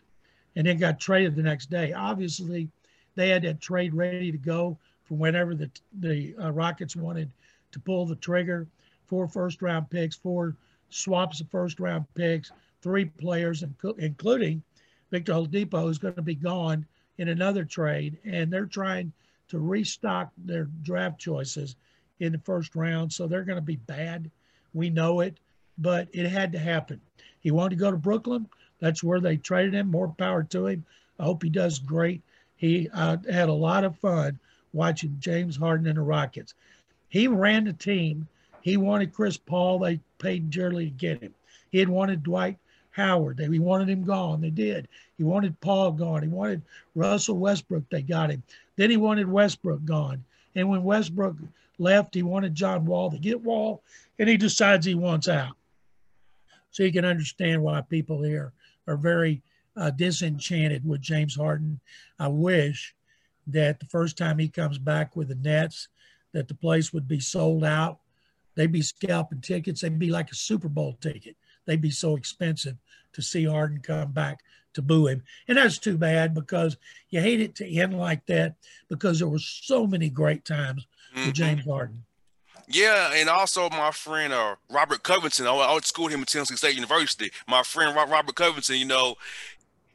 and 0.56 0.66
then 0.66 0.78
got 0.78 1.00
traded 1.00 1.34
the 1.34 1.42
next 1.42 1.70
day. 1.70 1.92
Obviously, 1.92 2.68
they 3.14 3.28
had 3.28 3.42
that 3.42 3.60
trade 3.60 3.94
ready 3.94 4.30
to 4.32 4.38
go 4.38 4.78
from 5.04 5.18
whenever 5.18 5.54
the, 5.54 5.70
the 6.00 6.34
uh, 6.42 6.50
Rockets 6.52 6.96
wanted 6.96 7.30
to 7.72 7.80
pull 7.80 8.06
the 8.06 8.16
trigger. 8.16 8.66
Four 9.06 9.26
first 9.26 9.60
round 9.60 9.90
picks, 9.90 10.16
four 10.16 10.54
swaps 10.88 11.40
of 11.40 11.50
first 11.50 11.80
round 11.80 12.04
picks, 12.14 12.52
three 12.80 13.06
players, 13.06 13.64
including 13.98 14.62
Victor 15.10 15.32
Oladipo, 15.32 15.82
who's 15.82 15.98
going 15.98 16.14
to 16.14 16.22
be 16.22 16.34
gone 16.34 16.86
in 17.18 17.28
another 17.28 17.64
trade. 17.64 18.18
And 18.24 18.52
they're 18.52 18.66
trying 18.66 19.12
to 19.48 19.58
restock 19.58 20.30
their 20.38 20.68
draft 20.82 21.18
choices 21.18 21.76
in 22.20 22.32
the 22.32 22.38
first 22.38 22.76
round. 22.76 23.12
So 23.12 23.26
they're 23.26 23.44
going 23.44 23.56
to 23.56 23.62
be 23.62 23.76
bad. 23.76 24.30
We 24.74 24.90
know 24.90 25.20
it, 25.20 25.38
but 25.80 26.08
it 26.12 26.26
had 26.26 26.52
to 26.52 26.58
happen. 26.58 27.00
He 27.40 27.50
wanted 27.50 27.70
to 27.70 27.80
go 27.80 27.90
to 27.90 27.96
Brooklyn. 27.96 28.46
That's 28.80 29.02
where 29.02 29.20
they 29.20 29.36
traded 29.36 29.74
him. 29.74 29.90
More 29.90 30.08
power 30.08 30.42
to 30.44 30.66
him. 30.66 30.84
I 31.18 31.24
hope 31.24 31.42
he 31.42 31.50
does 31.50 31.78
great. 31.78 32.22
He 32.56 32.88
uh, 32.92 33.16
had 33.30 33.48
a 33.48 33.54
lot 33.54 33.84
of 33.84 33.98
fun 33.98 34.38
watching 34.72 35.16
James 35.18 35.56
Harden 35.56 35.86
and 35.86 35.96
the 35.96 36.02
Rockets. 36.02 36.54
He 37.08 37.26
ran 37.26 37.64
the 37.64 37.72
team. 37.72 38.28
He 38.62 38.76
wanted 38.76 39.12
Chris 39.12 39.36
Paul. 39.36 39.78
They 39.78 40.00
paid 40.18 40.50
dearly 40.50 40.86
to 40.86 40.90
get 40.90 41.22
him. 41.22 41.34
He 41.70 41.78
had 41.78 41.88
wanted 41.88 42.22
Dwight 42.22 42.58
Howard. 42.90 43.38
They, 43.38 43.48
he 43.48 43.58
wanted 43.58 43.88
him 43.88 44.04
gone. 44.04 44.40
They 44.40 44.50
did. 44.50 44.88
He 45.16 45.24
wanted 45.24 45.60
Paul 45.60 45.92
gone. 45.92 46.22
He 46.22 46.28
wanted 46.28 46.62
Russell 46.94 47.38
Westbrook. 47.38 47.88
They 47.88 48.02
got 48.02 48.30
him. 48.30 48.42
Then 48.76 48.90
he 48.90 48.96
wanted 48.96 49.30
Westbrook 49.30 49.84
gone. 49.84 50.24
And 50.54 50.68
when 50.68 50.84
Westbrook 50.84 51.36
left, 51.78 52.14
he 52.14 52.22
wanted 52.22 52.54
John 52.54 52.84
Wall 52.84 53.10
to 53.10 53.18
get 53.18 53.40
Wall, 53.40 53.82
and 54.18 54.28
he 54.28 54.36
decides 54.36 54.84
he 54.84 54.94
wants 54.94 55.28
out. 55.28 55.56
So 56.70 56.82
you 56.82 56.92
can 56.92 57.04
understand 57.04 57.62
why 57.62 57.80
people 57.80 58.22
here 58.22 58.52
are 58.86 58.96
very 58.96 59.42
uh, 59.76 59.90
disenchanted 59.90 60.86
with 60.86 61.00
James 61.00 61.36
Harden. 61.36 61.80
I 62.18 62.28
wish 62.28 62.94
that 63.46 63.80
the 63.80 63.86
first 63.86 64.16
time 64.16 64.38
he 64.38 64.48
comes 64.48 64.78
back 64.78 65.16
with 65.16 65.28
the 65.28 65.34
Nets, 65.34 65.88
that 66.32 66.48
the 66.48 66.54
place 66.54 66.92
would 66.92 67.08
be 67.08 67.20
sold 67.20 67.64
out. 67.64 67.98
They'd 68.54 68.72
be 68.72 68.82
scalping 68.82 69.40
tickets. 69.40 69.80
They'd 69.80 69.98
be 69.98 70.10
like 70.10 70.30
a 70.30 70.36
Super 70.36 70.68
Bowl 70.68 70.96
ticket 71.00 71.36
they'd 71.66 71.80
be 71.80 71.90
so 71.90 72.16
expensive 72.16 72.76
to 73.12 73.22
see 73.22 73.44
Harden 73.44 73.80
come 73.80 74.12
back 74.12 74.40
to 74.74 74.82
boo 74.82 75.06
him. 75.06 75.22
And 75.48 75.56
that's 75.56 75.78
too 75.78 75.96
bad 75.96 76.34
because 76.34 76.76
you 77.10 77.20
hate 77.20 77.40
it 77.40 77.54
to 77.56 77.78
end 77.78 77.96
like 77.96 78.26
that 78.26 78.56
because 78.88 79.18
there 79.18 79.28
were 79.28 79.38
so 79.38 79.86
many 79.86 80.10
great 80.10 80.44
times 80.44 80.86
mm-hmm. 81.14 81.26
with 81.26 81.34
James 81.34 81.64
Harden. 81.64 82.04
Yeah, 82.72 83.10
and 83.14 83.28
also 83.28 83.68
my 83.70 83.90
friend 83.90 84.32
uh, 84.32 84.54
Robert 84.70 85.02
Covington. 85.02 85.46
I, 85.46 85.50
I 85.50 85.78
schooled 85.80 86.12
him 86.12 86.22
at 86.22 86.28
Tennessee 86.28 86.54
State 86.54 86.76
University. 86.76 87.32
My 87.48 87.64
friend 87.64 87.96
Robert 87.96 88.34
Covington, 88.36 88.76
you 88.76 88.84
know, 88.84 89.16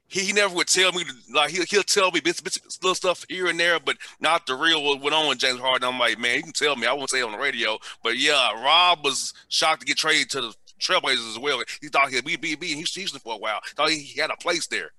he, 0.07 0.25
he 0.25 0.33
never 0.33 0.53
would 0.53 0.67
tell 0.67 0.91
me 0.91 1.05
like 1.33 1.51
he'll, 1.51 1.63
he'll 1.69 1.83
tell 1.83 2.11
me 2.11 2.19
bits, 2.19 2.41
bits 2.41 2.59
little 2.83 2.93
stuff 2.93 3.25
here 3.29 3.47
and 3.47 3.57
there, 3.57 3.79
but 3.79 3.95
not 4.19 4.45
the 4.45 4.55
real 4.55 4.83
what 4.83 5.01
went 5.01 5.15
on 5.15 5.29
with 5.29 5.38
James 5.38 5.59
Harden. 5.59 5.88
I'm 5.88 5.97
like, 5.97 6.19
man, 6.19 6.35
you 6.35 6.43
can 6.43 6.51
tell 6.51 6.75
me. 6.75 6.85
I 6.85 6.91
won't 6.91 7.09
say 7.09 7.19
it 7.19 7.23
on 7.23 7.31
the 7.31 7.38
radio, 7.38 7.77
but 8.03 8.17
yeah, 8.17 8.51
Rob 8.61 9.05
was 9.05 9.33
shocked 9.47 9.81
to 9.81 9.85
get 9.85 9.95
traded 9.95 10.29
to 10.31 10.41
the 10.41 10.53
Trailblazers 10.77 11.31
as 11.31 11.39
well. 11.39 11.61
He 11.79 11.88
thought 11.88 12.09
he'd 12.09 12.25
be, 12.25 12.35
be, 12.35 12.55
be 12.55 12.71
in 12.73 12.77
Houston 12.77 13.19
for 13.19 13.35
a 13.35 13.38
while. 13.38 13.61
Thought 13.77 13.91
he 13.91 14.19
had 14.19 14.31
a 14.31 14.38
place 14.38 14.67
there. 14.67 14.91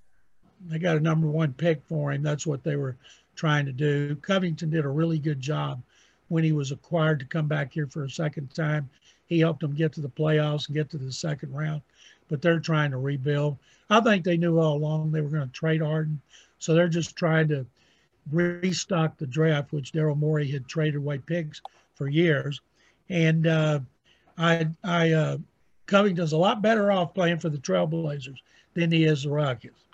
They 0.67 0.79
got 0.79 0.97
a 0.97 1.01
number 1.01 1.27
one 1.27 1.53
pick 1.53 1.83
for 1.87 2.13
him. 2.13 2.23
That's 2.23 2.47
what 2.47 2.65
they 2.65 2.77
were 2.77 2.97
trying 3.35 3.67
to 3.67 3.73
do. 3.73 4.17
Covington 4.17 4.71
did 4.71 4.87
a 4.87 4.89
really 4.89 5.19
good 5.19 5.41
job 5.41 5.83
when 6.29 6.45
he 6.45 6.53
was 6.53 6.73
acquired 6.73 7.19
to 7.21 7.27
come 7.27 7.47
back 7.47 7.73
here 7.73 7.87
for 7.87 8.05
a 8.05 8.11
second 8.11 8.53
time. 8.55 8.89
He 9.27 9.41
helped 9.41 9.61
them 9.61 9.75
get 9.75 9.93
to 9.95 10.01
the 10.01 10.09
playoffs 10.09 10.67
and 10.67 10.77
get 10.77 10.91
to 10.91 10.99
the 10.99 11.13
second 11.13 11.53
round, 11.53 11.83
but 12.29 12.41
they're 12.41 12.61
trying 12.61 12.91
to 12.93 12.99
rebuild. 12.99 13.59
I 13.91 14.01
think 14.01 14.25
they 14.25 14.37
knew 14.37 14.59
all 14.59 14.77
along 14.77 15.11
they 15.11 15.21
were 15.21 15.29
going 15.29 15.47
to 15.47 15.53
trade 15.53 15.83
Harden, 15.83 16.21
so 16.59 16.75
they're 16.75 16.89
just 16.89 17.17
trying 17.17 17.49
to 17.49 17.67
restock 18.33 19.17
the 19.17 19.27
draft, 19.27 19.73
which 19.73 19.93
Daryl 19.93 20.17
Morey 20.17 20.51
had 20.51 20.67
traded 20.67 20.97
away 20.97 21.19
picks 21.19 21.61
for 21.95 22.09
years. 22.09 22.61
And 23.09 23.47
uh, 23.47 23.81
I, 24.37 24.69
I 24.83 25.13
uh, 25.13 25.39
Covington's 25.87 26.33
a 26.33 26.37
lot 26.37 26.63
better 26.63 26.91
off 26.91 27.15
playing 27.15 27.39
for 27.39 27.49
the 27.49 27.59
Trailblazers 27.59 28.39
than 28.75 28.91
he 28.91 29.05
is 29.05 29.23
the 29.23 29.31
Rockets. 29.31 29.86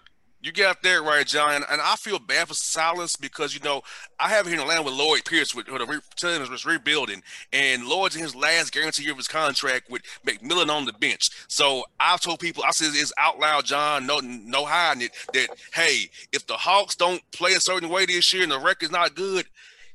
You 0.43 0.51
got 0.51 0.83
there, 0.83 1.03
right, 1.03 1.27
John. 1.27 1.63
And, 1.71 1.81
I 1.81 1.95
feel 1.97 2.19
bad 2.19 2.49
for 2.49 2.55
Silas 2.55 3.17
because, 3.17 3.55
you 3.55 3.61
know, 3.61 3.83
I 4.19 4.29
have 4.29 4.45
here 4.47 4.57
in 4.57 4.61
Atlanta 4.61 4.83
with 4.83 4.95
Lloyd 4.95 5.25
Pierce, 5.25 5.55
with, 5.55 5.67
the 5.67 6.03
team 6.17 6.51
was 6.51 6.67
rebuilding. 6.67 7.23
And 7.53 7.87
Lloyd's 7.87 8.17
in 8.17 8.23
his 8.23 8.35
last 8.35 8.73
guarantee 8.73 9.05
year 9.05 9.13
of 9.13 9.19
his 9.19 9.29
contract 9.29 9.89
with 9.89 10.03
McMillan 10.27 10.69
on 10.69 10.85
the 10.85 10.93
bench. 10.95 11.31
So 11.49 11.85
I've 12.01 12.21
told 12.21 12.41
people, 12.41 12.65
I 12.67 12.73
said 12.73 12.91
it's 12.93 13.13
out 13.19 13.39
loud, 13.39 13.65
John, 13.65 14.05
no, 14.05 14.19
no 14.21 14.65
hiding 14.65 15.03
it, 15.05 15.13
that, 15.33 15.49
hey, 15.73 16.11
if 16.33 16.47
the 16.47 16.55
Hawks 16.55 16.97
don't 16.97 17.23
play 17.31 17.53
a 17.53 17.61
certain 17.61 17.89
way 17.89 18.05
this 18.07 18.33
year 18.33 18.43
and 18.43 18.51
the 18.51 18.59
record's 18.59 18.93
not 18.93 19.15
good, 19.15 19.47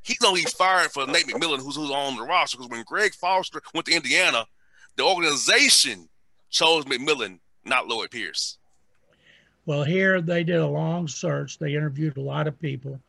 he's 0.01 0.17
be 0.17 0.43
fired 0.43 0.91
for 0.91 1.05
Nate 1.05 1.27
McMillan, 1.27 1.59
who's, 1.59 1.75
who's 1.75 1.91
on 1.91 2.15
the 2.15 2.23
roster. 2.23 2.57
Because 2.57 2.71
when 2.71 2.83
Greg 2.87 3.13
Foster 3.13 3.61
went 3.73 3.85
to 3.87 3.93
Indiana– 3.93 4.45
the 4.97 5.03
organization 5.03 6.09
chose 6.49 6.85
McMillan, 6.85 7.37
not 7.63 7.87
Lloyd 7.87 8.09
Pierce. 8.09 8.57
Well, 9.67 9.83
here 9.83 10.21
they 10.21 10.45
did 10.45 10.61
a 10.61 10.65
long 10.65 11.09
search. 11.09 11.59
They 11.59 11.75
interviewed 11.75 12.15
a 12.15 12.21
lot 12.21 12.47
of 12.47 12.57
people. 12.57 13.01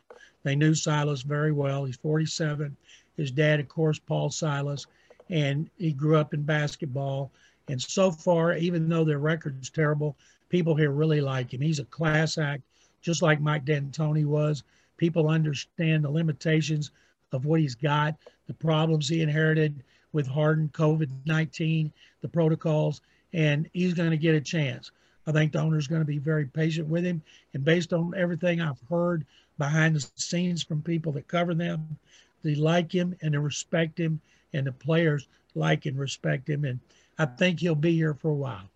They 0.42 0.56
knew 0.56 0.74
Silas 0.74 1.22
very 1.22 1.52
well. 1.52 1.84
He's 1.84 1.98
47. 1.98 2.76
His 3.16 3.30
dad, 3.30 3.60
of 3.60 3.68
course, 3.68 4.00
Paul 4.00 4.28
Silas, 4.28 4.84
and 5.30 5.70
he 5.78 5.92
grew 5.92 6.16
up 6.16 6.34
in 6.34 6.42
basketball. 6.42 7.30
And 7.68 7.80
so 7.80 8.10
far, 8.10 8.56
even 8.56 8.88
though 8.88 9.04
their 9.04 9.20
record's 9.20 9.70
terrible, 9.70 10.16
people 10.48 10.74
here 10.74 10.90
really 10.90 11.20
like 11.20 11.54
him. 11.54 11.60
He's 11.60 11.78
a 11.78 11.84
class 11.84 12.38
act, 12.38 12.64
just 13.02 13.22
like 13.22 13.40
Mike 13.40 13.64
D'Antoni 13.64 14.24
was. 14.24 14.64
People 14.96 15.28
understand 15.28 16.02
the 16.02 16.10
limitations 16.10 16.90
of 17.30 17.44
what 17.44 17.60
he's 17.60 17.76
got, 17.76 18.16
the 18.48 18.54
problems 18.54 19.08
he 19.08 19.22
inherited, 19.22 19.84
with 20.12 20.26
Harden, 20.26 20.70
COVID 20.70 21.08
19, 21.24 21.92
the 22.20 22.28
protocols, 22.28 23.00
and 23.32 23.70
he's 23.72 23.94
going 23.94 24.10
to 24.10 24.16
get 24.16 24.34
a 24.34 24.40
chance. 24.40 24.90
I 25.28 25.32
think 25.32 25.52
the 25.52 25.60
owner's 25.60 25.86
going 25.86 26.00
to 26.00 26.06
be 26.06 26.16
very 26.16 26.46
patient 26.46 26.88
with 26.88 27.04
him. 27.04 27.20
And 27.52 27.62
based 27.62 27.92
on 27.92 28.14
everything 28.16 28.62
I've 28.62 28.80
heard 28.88 29.26
behind 29.58 29.94
the 29.94 30.10
scenes 30.16 30.62
from 30.62 30.80
people 30.80 31.12
that 31.12 31.28
cover 31.28 31.52
them, 31.52 31.98
they 32.42 32.54
like 32.54 32.90
him 32.90 33.14
and 33.20 33.34
they 33.34 33.38
respect 33.38 34.00
him, 34.00 34.22
and 34.54 34.66
the 34.66 34.72
players 34.72 35.28
like 35.54 35.84
and 35.84 35.98
respect 35.98 36.48
him. 36.48 36.64
And 36.64 36.80
I 37.18 37.26
think 37.26 37.60
he'll 37.60 37.74
be 37.74 37.94
here 37.94 38.14
for 38.14 38.30
a 38.30 38.34
while. 38.34 38.70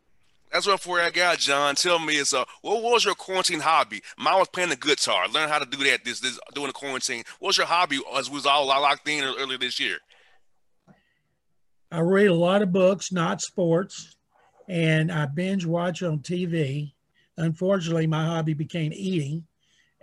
That's 0.52 0.66
what 0.66 0.80
for 0.80 1.00
I 1.00 1.08
got, 1.08 1.38
John. 1.38 1.74
Tell 1.74 1.98
me, 1.98 2.18
is 2.18 2.34
uh, 2.34 2.44
what 2.60 2.82
was 2.82 3.06
your 3.06 3.14
quarantine 3.14 3.60
hobby? 3.60 4.02
Mine 4.18 4.38
was 4.38 4.48
playing 4.48 4.68
the 4.68 4.76
guitar. 4.76 5.26
Learn 5.28 5.48
how 5.48 5.58
to 5.58 5.64
do 5.64 5.82
that. 5.84 6.04
This, 6.04 6.20
this 6.20 6.38
during 6.52 6.66
the 6.66 6.74
quarantine. 6.74 7.22
What 7.38 7.48
was 7.48 7.56
your 7.56 7.66
hobby 7.66 8.00
as 8.14 8.28
we 8.28 8.34
was 8.34 8.44
all 8.44 8.66
locked 8.66 9.08
in 9.08 9.24
earlier 9.24 9.56
this 9.56 9.80
year? 9.80 9.96
I 11.90 12.00
read 12.00 12.26
a 12.26 12.34
lot 12.34 12.60
of 12.60 12.72
books, 12.72 13.10
not 13.10 13.40
sports, 13.40 14.16
and 14.72 15.12
I 15.12 15.26
binge 15.26 15.66
watch 15.66 16.02
on 16.02 16.20
TV. 16.20 16.94
Unfortunately, 17.36 18.06
my 18.06 18.24
hobby 18.24 18.54
became 18.54 18.90
eating, 18.94 19.44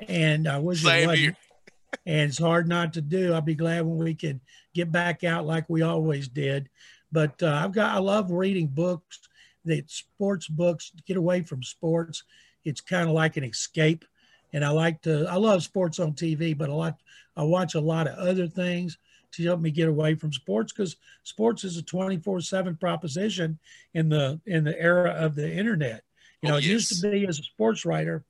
and 0.07 0.47
I 0.47 0.59
wish 0.59 0.85
it 0.85 1.07
wasn't. 1.07 1.37
and 2.05 2.29
it's 2.29 2.37
hard 2.37 2.67
not 2.67 2.93
to 2.93 3.01
do. 3.01 3.33
I'll 3.33 3.41
be 3.41 3.55
glad 3.55 3.83
when 3.87 3.97
we 3.97 4.13
can 4.13 4.39
get 4.75 4.91
back 4.91 5.23
out 5.23 5.47
like 5.47 5.67
we 5.69 5.81
always 5.81 6.27
did. 6.27 6.69
But 7.11 7.41
uh, 7.41 7.61
I've 7.63 7.71
got 7.71 7.95
I 7.95 7.97
love 7.97 8.29
reading 8.29 8.67
books, 8.67 9.19
that 9.65 9.89
sports 9.89 10.47
books. 10.47 10.91
Get 11.07 11.17
away 11.17 11.41
from 11.41 11.63
sports. 11.63 12.23
It's 12.63 12.81
kind 12.81 13.09
of 13.09 13.15
like 13.15 13.37
an 13.37 13.43
escape, 13.45 14.05
and 14.53 14.63
I 14.63 14.69
like 14.69 15.01
to. 15.01 15.25
I 15.27 15.37
love 15.37 15.63
sports 15.63 15.97
on 15.99 16.13
TV, 16.13 16.55
but 16.55 16.69
a 16.69 16.75
lot 16.75 16.99
I 17.35 17.41
watch 17.41 17.73
a 17.73 17.81
lot 17.81 18.05
of 18.05 18.19
other 18.19 18.47
things 18.47 18.99
to 19.31 19.43
help 19.43 19.59
me 19.59 19.71
get 19.71 19.89
away 19.89 20.15
from 20.15 20.33
sports 20.33 20.73
because 20.73 20.95
sports 21.23 21.63
is 21.63 21.77
a 21.77 21.83
24/7 21.83 22.79
proposition 22.79 23.59
in 23.93 24.09
the 24.09 24.39
in 24.45 24.63
the 24.63 24.79
era 24.79 25.11
of 25.11 25.35
the 25.35 25.51
internet. 25.51 26.03
You 26.41 26.49
oh, 26.49 26.51
know, 26.51 26.55
oh, 26.55 26.59
yes. 26.59 26.67
it 26.67 26.71
used 26.71 27.01
to 27.01 27.11
be 27.11 27.27
as 27.27 27.39
a 27.39 27.43
sports 27.43 27.85
writer, 27.85 28.23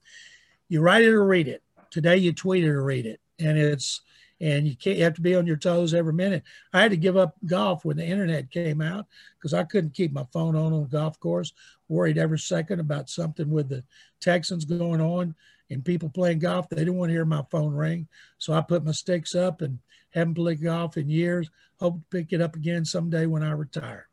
you 0.67 0.81
write 0.81 1.03
it 1.03 1.09
or 1.09 1.25
read 1.25 1.47
it. 1.47 1.63
Today 1.91 2.17
you 2.17 2.33
tweet 2.33 2.63
it 2.63 2.69
or 2.69 2.83
read 2.83 3.05
it, 3.05 3.19
and 3.39 3.57
it's 3.57 4.01
and 4.41 4.67
you 4.67 4.75
can't 4.75 4.97
you 4.97 5.03
have 5.03 5.15
to 5.15 5.21
be 5.21 5.35
on 5.35 5.47
your 5.47 5.57
toes 5.57 5.93
every 5.93 6.13
minute. 6.13 6.43
I 6.73 6.81
had 6.81 6.91
to 6.91 6.97
give 6.97 7.17
up 7.17 7.35
golf 7.45 7.85
when 7.85 7.97
the 7.97 8.05
internet 8.05 8.51
came 8.51 8.81
out 8.81 9.05
because 9.37 9.53
I 9.53 9.63
couldn't 9.63 9.93
keep 9.93 10.11
my 10.11 10.25
phone 10.31 10.55
on 10.55 10.73
on 10.73 10.83
the 10.83 10.89
golf 10.89 11.19
course, 11.19 11.53
worried 11.87 12.17
every 12.17 12.39
second 12.39 12.79
about 12.79 13.09
something 13.09 13.49
with 13.49 13.69
the 13.69 13.83
Texans 14.21 14.65
going 14.65 15.01
on 15.01 15.35
and 15.69 15.85
people 15.85 16.09
playing 16.09 16.39
golf. 16.39 16.69
They 16.69 16.77
didn't 16.77 16.97
want 16.97 17.09
to 17.09 17.13
hear 17.13 17.25
my 17.25 17.43
phone 17.51 17.73
ring, 17.73 18.07
so 18.37 18.53
I 18.53 18.61
put 18.61 18.85
my 18.85 18.91
sticks 18.91 19.35
up 19.35 19.61
and 19.61 19.79
haven't 20.11 20.35
played 20.35 20.63
golf 20.63 20.97
in 20.97 21.09
years. 21.09 21.49
Hope 21.79 21.95
to 21.95 22.17
pick 22.17 22.33
it 22.33 22.41
up 22.41 22.55
again 22.55 22.85
someday 22.85 23.25
when 23.25 23.43
I 23.43 23.51
retire. 23.51 24.09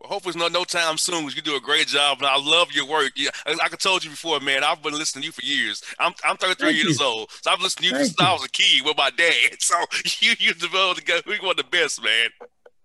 Well, 0.00 0.10
hopefully 0.10 0.30
it's 0.30 0.38
not 0.38 0.52
no 0.52 0.64
time 0.64 0.98
soon 0.98 1.20
because 1.20 1.36
you 1.36 1.42
do 1.42 1.56
a 1.56 1.60
great 1.60 1.86
job 1.86 2.18
and 2.18 2.26
I 2.26 2.36
love 2.38 2.72
your 2.72 2.86
work. 2.86 3.12
Yeah, 3.16 3.30
like 3.46 3.72
I 3.72 3.76
told 3.76 4.04
you 4.04 4.10
before, 4.10 4.40
man, 4.40 4.64
I've 4.64 4.82
been 4.82 4.94
listening 4.94 5.22
to 5.22 5.26
you 5.26 5.32
for 5.32 5.44
years. 5.44 5.82
I'm, 5.98 6.12
I'm 6.24 6.36
33 6.36 6.66
Thank 6.72 6.84
years 6.84 7.00
you. 7.00 7.06
old, 7.06 7.30
so 7.42 7.50
I've 7.50 7.60
listened 7.60 7.84
to 7.84 7.86
you 7.86 7.92
Thank 7.92 8.06
since 8.06 8.20
you. 8.20 8.26
I 8.26 8.32
was 8.32 8.44
a 8.44 8.48
kid 8.48 8.84
with 8.84 8.96
my 8.96 9.10
dad. 9.10 9.32
So 9.60 9.74
you 10.20 10.34
you 10.38 10.54
developed 10.54 11.00
to 11.00 11.04
go. 11.04 11.20
We 11.26 11.38
one 11.38 11.50
of 11.50 11.56
the 11.56 11.64
best, 11.64 12.02
man. 12.02 12.28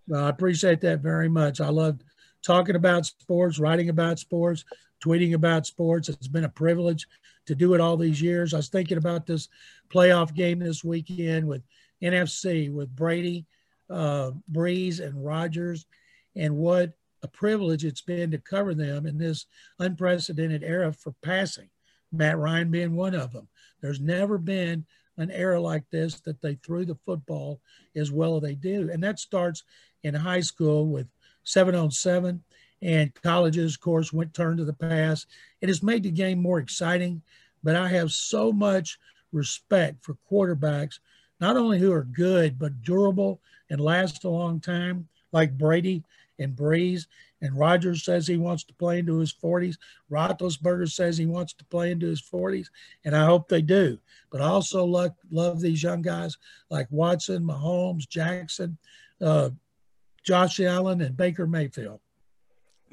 Well, 0.08 0.26
I 0.26 0.30
appreciate 0.30 0.82
that 0.82 1.02
very 1.02 1.30
much. 1.30 1.62
I 1.62 1.70
love 1.70 2.00
talking 2.44 2.76
about 2.76 3.06
sports, 3.06 3.60
writing 3.60 3.90
about 3.90 4.20
sports, 4.20 4.64
tweeting 5.04 5.34
about 5.34 5.68
sports. 5.68 6.10
It's 6.10 6.28
been 6.28 6.44
a 6.44 6.50
privilege 6.50 7.08
to 7.48 7.56
do 7.56 7.74
it 7.74 7.82
all 7.82 7.98
these 7.98 8.22
years. 8.22 8.54
I 8.54 8.58
was 8.58 8.70
thinking 8.70 8.98
about 8.98 9.26
this 9.26 9.48
playoff 9.90 10.34
game 10.34 10.60
this 10.60 10.84
weekend 10.84 11.48
with 11.48 11.64
NFC 12.02 12.72
with 12.72 12.96
Brady, 12.96 13.46
uh, 13.90 14.32
Brees, 14.52 15.00
and 15.00 15.24
Rodgers, 15.24 15.86
and 16.36 16.56
what 16.56 16.94
a 17.24 17.28
privilege 17.28 17.86
it's 17.86 18.02
been 18.02 18.32
to 18.32 18.38
cover 18.38 18.74
them 18.74 19.06
in 19.06 19.18
this 19.18 19.46
unprecedented 19.80 20.64
era 20.64 20.92
for 20.92 21.14
passing. 21.22 21.70
Matt 22.12 22.38
Ryan 22.38 22.72
being 22.72 22.96
one 22.96 23.16
of 23.16 23.32
them. 23.32 23.48
There's 23.82 24.02
never 24.02 24.38
been 24.38 24.86
an 25.18 25.32
era 25.32 25.62
like 25.62 25.84
this 25.92 26.20
that 26.22 26.42
they 26.42 26.56
threw 26.56 26.86
the 26.86 26.98
football 27.06 27.62
as 27.96 28.12
well 28.12 28.38
as 28.38 28.42
they 28.42 28.56
do, 28.56 28.90
and 28.92 29.04
that 29.04 29.20
starts 29.20 29.64
in 30.04 30.14
high 30.14 30.42
school 30.42 30.88
with 30.88 31.08
seven 31.44 31.76
on 31.76 31.92
seven, 31.92 32.44
and 32.82 33.14
colleges, 33.22 33.76
of 33.76 33.82
course, 33.82 34.12
went 34.12 34.34
turn 34.34 34.58
to 34.58 34.66
the 34.66 34.74
pass. 34.74 35.26
It 35.62 35.70
has 35.70 35.84
made 35.84 36.04
the 36.04 36.12
game 36.12 36.42
more 36.42 36.60
exciting, 36.60 37.22
but 37.64 37.76
I 37.76 37.88
have 37.90 38.12
so 38.12 38.52
much 38.52 38.98
respect 39.32 40.04
for 40.04 40.18
quarterbacks, 40.30 41.00
not 41.40 41.58
only 41.58 41.80
who 41.80 41.92
are 41.92 42.04
good 42.04 42.58
but 42.58 42.82
durable 42.82 43.42
and 43.70 43.80
last 43.80 44.24
a 44.24 44.30
long 44.30 44.60
time, 44.60 45.08
like 45.32 45.58
Brady 45.58 46.04
and 46.40 46.56
Brees. 46.56 47.08
And 47.44 47.58
Rodgers 47.58 48.04
says 48.04 48.28
he 48.28 48.38
wants 48.38 48.64
to 48.66 48.74
play 48.76 49.00
into 49.00 49.18
his 49.18 49.34
40s. 49.34 49.78
Roethlisberger 50.12 50.92
says 50.92 51.18
he 51.18 51.26
wants 51.26 51.54
to 51.54 51.66
play 51.66 51.92
into 51.92 52.08
his 52.08 52.22
40s, 52.22 52.68
and 53.04 53.16
I 53.16 53.26
hope 53.26 53.48
they 53.48 53.64
do. 53.64 53.98
But 54.32 54.42
I 54.42 54.46
also 54.46 54.86
love, 54.86 55.14
love 55.32 55.60
these 55.60 55.82
young 55.82 56.04
guys 56.04 56.38
like 56.70 56.88
Watson, 56.92 57.44
Mahomes, 57.44 58.08
Jackson, 58.08 58.78
uh, 59.22 59.50
Josh 60.24 60.60
Allen, 60.60 61.02
and 61.02 61.18
Baker 61.18 61.48
Mayfield. 61.48 62.00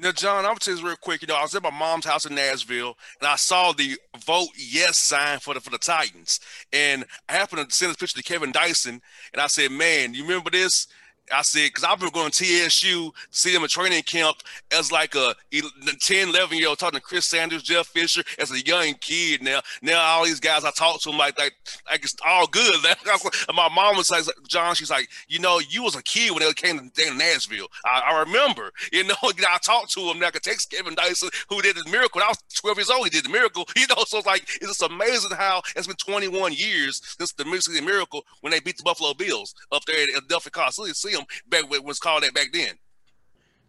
Now, 0.01 0.13
John, 0.13 0.45
I 0.45 0.53
would 0.53 0.63
say 0.63 0.71
this 0.71 0.81
real 0.81 0.95
quick. 0.95 1.21
You 1.21 1.27
know, 1.27 1.35
I 1.35 1.41
was 1.41 1.53
at 1.53 1.61
my 1.61 1.69
mom's 1.69 2.05
house 2.05 2.25
in 2.25 2.33
Nashville, 2.33 2.97
and 3.19 3.27
I 3.27 3.35
saw 3.35 3.73
the 3.73 3.97
vote 4.25 4.47
yes 4.57 4.97
sign 4.97 5.39
for 5.39 5.53
the 5.53 5.59
for 5.59 5.71
the 5.71 5.77
Titans. 5.77 6.39
And 6.71 7.03
I 7.27 7.33
happened 7.33 7.69
to 7.69 7.75
send 7.75 7.89
this 7.89 7.97
picture 7.97 8.17
to 8.17 8.23
Kevin 8.23 8.53
Dyson, 8.53 9.01
and 9.33 9.41
I 9.41 9.47
said, 9.47 9.71
"Man, 9.71 10.13
you 10.13 10.23
remember 10.23 10.51
this?" 10.51 10.87
I 11.31 11.41
said, 11.41 11.67
because 11.67 11.83
I've 11.83 11.99
been 11.99 12.09
going 12.09 12.31
to 12.31 12.43
TSU, 12.43 13.11
see 13.31 13.53
them 13.53 13.63
in 13.63 13.69
training 13.69 14.03
camp 14.03 14.37
as 14.71 14.91
like 14.91 15.15
a 15.15 15.35
10, 15.51 16.29
11 16.29 16.57
year 16.57 16.69
old, 16.69 16.79
talking 16.79 16.99
to 16.99 17.05
Chris 17.05 17.25
Sanders, 17.25 17.63
Jeff 17.63 17.87
Fisher 17.87 18.23
as 18.37 18.51
a 18.51 18.59
young 18.65 18.93
kid. 18.95 19.41
Now, 19.41 19.61
now 19.81 19.99
all 19.99 20.25
these 20.25 20.39
guys 20.39 20.63
I 20.63 20.71
talk 20.71 21.01
to 21.01 21.09
them 21.09 21.17
like, 21.17 21.37
like, 21.37 21.53
like 21.89 22.03
it's 22.03 22.15
all 22.25 22.47
good. 22.47 22.75
and 22.85 23.55
my 23.55 23.69
mom 23.69 23.97
was 23.97 24.11
like, 24.11 24.23
John, 24.47 24.75
she's 24.75 24.89
like, 24.89 25.09
you 25.27 25.39
know, 25.39 25.59
you 25.59 25.83
was 25.83 25.95
a 25.95 26.03
kid 26.03 26.31
when 26.31 26.39
they 26.39 26.53
came 26.53 26.77
to, 26.77 26.89
Nashville. 27.09 27.67
I, 27.85 28.11
I, 28.11 28.19
remember, 28.19 28.71
you 28.93 29.03
know, 29.03 29.15
I 29.23 29.57
talked 29.61 29.91
to 29.93 30.01
him. 30.01 30.19
Now 30.19 30.27
I 30.27 30.31
could 30.31 30.43
text 30.43 30.71
Kevin 30.71 30.95
Dyson, 30.95 31.29
who 31.49 31.61
did 31.61 31.75
the 31.75 31.89
miracle. 31.89 32.21
I 32.21 32.27
was 32.27 32.37
12 32.55 32.77
years 32.77 32.89
old, 32.89 33.05
he 33.05 33.09
did 33.09 33.25
the 33.25 33.29
miracle. 33.29 33.65
You 33.79 33.87
know, 33.87 34.03
so 34.05 34.17
it's 34.17 34.27
like, 34.27 34.43
it's 34.43 34.67
just 34.67 34.83
amazing 34.83 35.31
how 35.37 35.61
it's 35.73 35.87
been 35.87 35.95
21 35.95 36.51
years 36.51 37.01
since 37.17 37.31
the 37.31 37.45
Mississippi 37.45 37.85
Miracle 37.85 38.25
when 38.41 38.51
they 38.51 38.59
beat 38.59 38.75
the 38.75 38.83
Buffalo 38.83 39.13
Bills 39.13 39.55
up 39.71 39.85
there 39.85 40.03
at 40.03 40.23
Adelphia 40.23 40.51
Coliseum 40.51 41.18
back 41.49 41.69
was 41.69 41.99
called 41.99 42.23
that 42.23 42.33
back 42.33 42.51
then. 42.51 42.73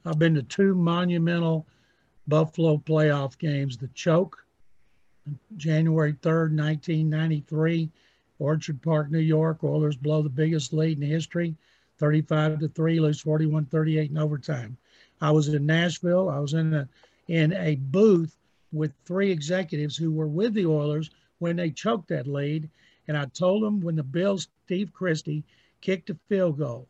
I've 0.05 0.19
been 0.19 0.35
to 0.35 0.43
two 0.43 0.75
monumental 0.75 1.67
Buffalo 2.27 2.79
playoff 2.79 3.37
games. 3.39 3.77
The 3.77 3.89
choke, 3.89 4.45
January 5.57 6.15
3rd, 6.15 6.57
1993, 6.57 7.91
Orchard 8.39 8.81
Park, 8.83 9.11
New 9.11 9.19
York. 9.19 9.63
Oilers 9.63 9.97
blow 9.97 10.23
the 10.23 10.29
biggest 10.29 10.73
lead 10.73 11.03
in 11.03 11.09
history, 11.09 11.55
35 11.99 12.61
to 12.61 12.69
3, 12.69 13.01
lose 13.01 13.21
41 13.21 13.67
38 13.67 14.11
in 14.11 14.19
overtime. 14.19 14.77
I 15.21 15.31
was 15.31 15.49
in 15.49 15.67
Nashville. 15.67 16.31
I 16.31 16.39
was 16.39 16.55
in 16.55 16.73
a 16.73 16.89
in 17.29 17.53
a 17.53 17.77
booth 17.77 18.37
with 18.73 18.93
three 19.05 19.31
executives 19.31 19.97
who 19.97 20.11
were 20.11 20.27
with 20.27 20.55
the 20.55 20.67
Oilers 20.67 21.11
when 21.39 21.57
they 21.57 21.71
choked 21.71 22.09
that 22.09 22.27
lead. 22.27 22.69
And 23.07 23.17
I 23.17 23.27
told 23.27 23.63
them 23.63 23.81
when 23.81 23.97
the 23.97 24.03
Bills, 24.03 24.49
Steve 24.65 24.93
Christie, 24.93 25.45
kicked 25.81 26.11
a 26.11 26.17
field 26.29 26.59
goal 26.59 26.87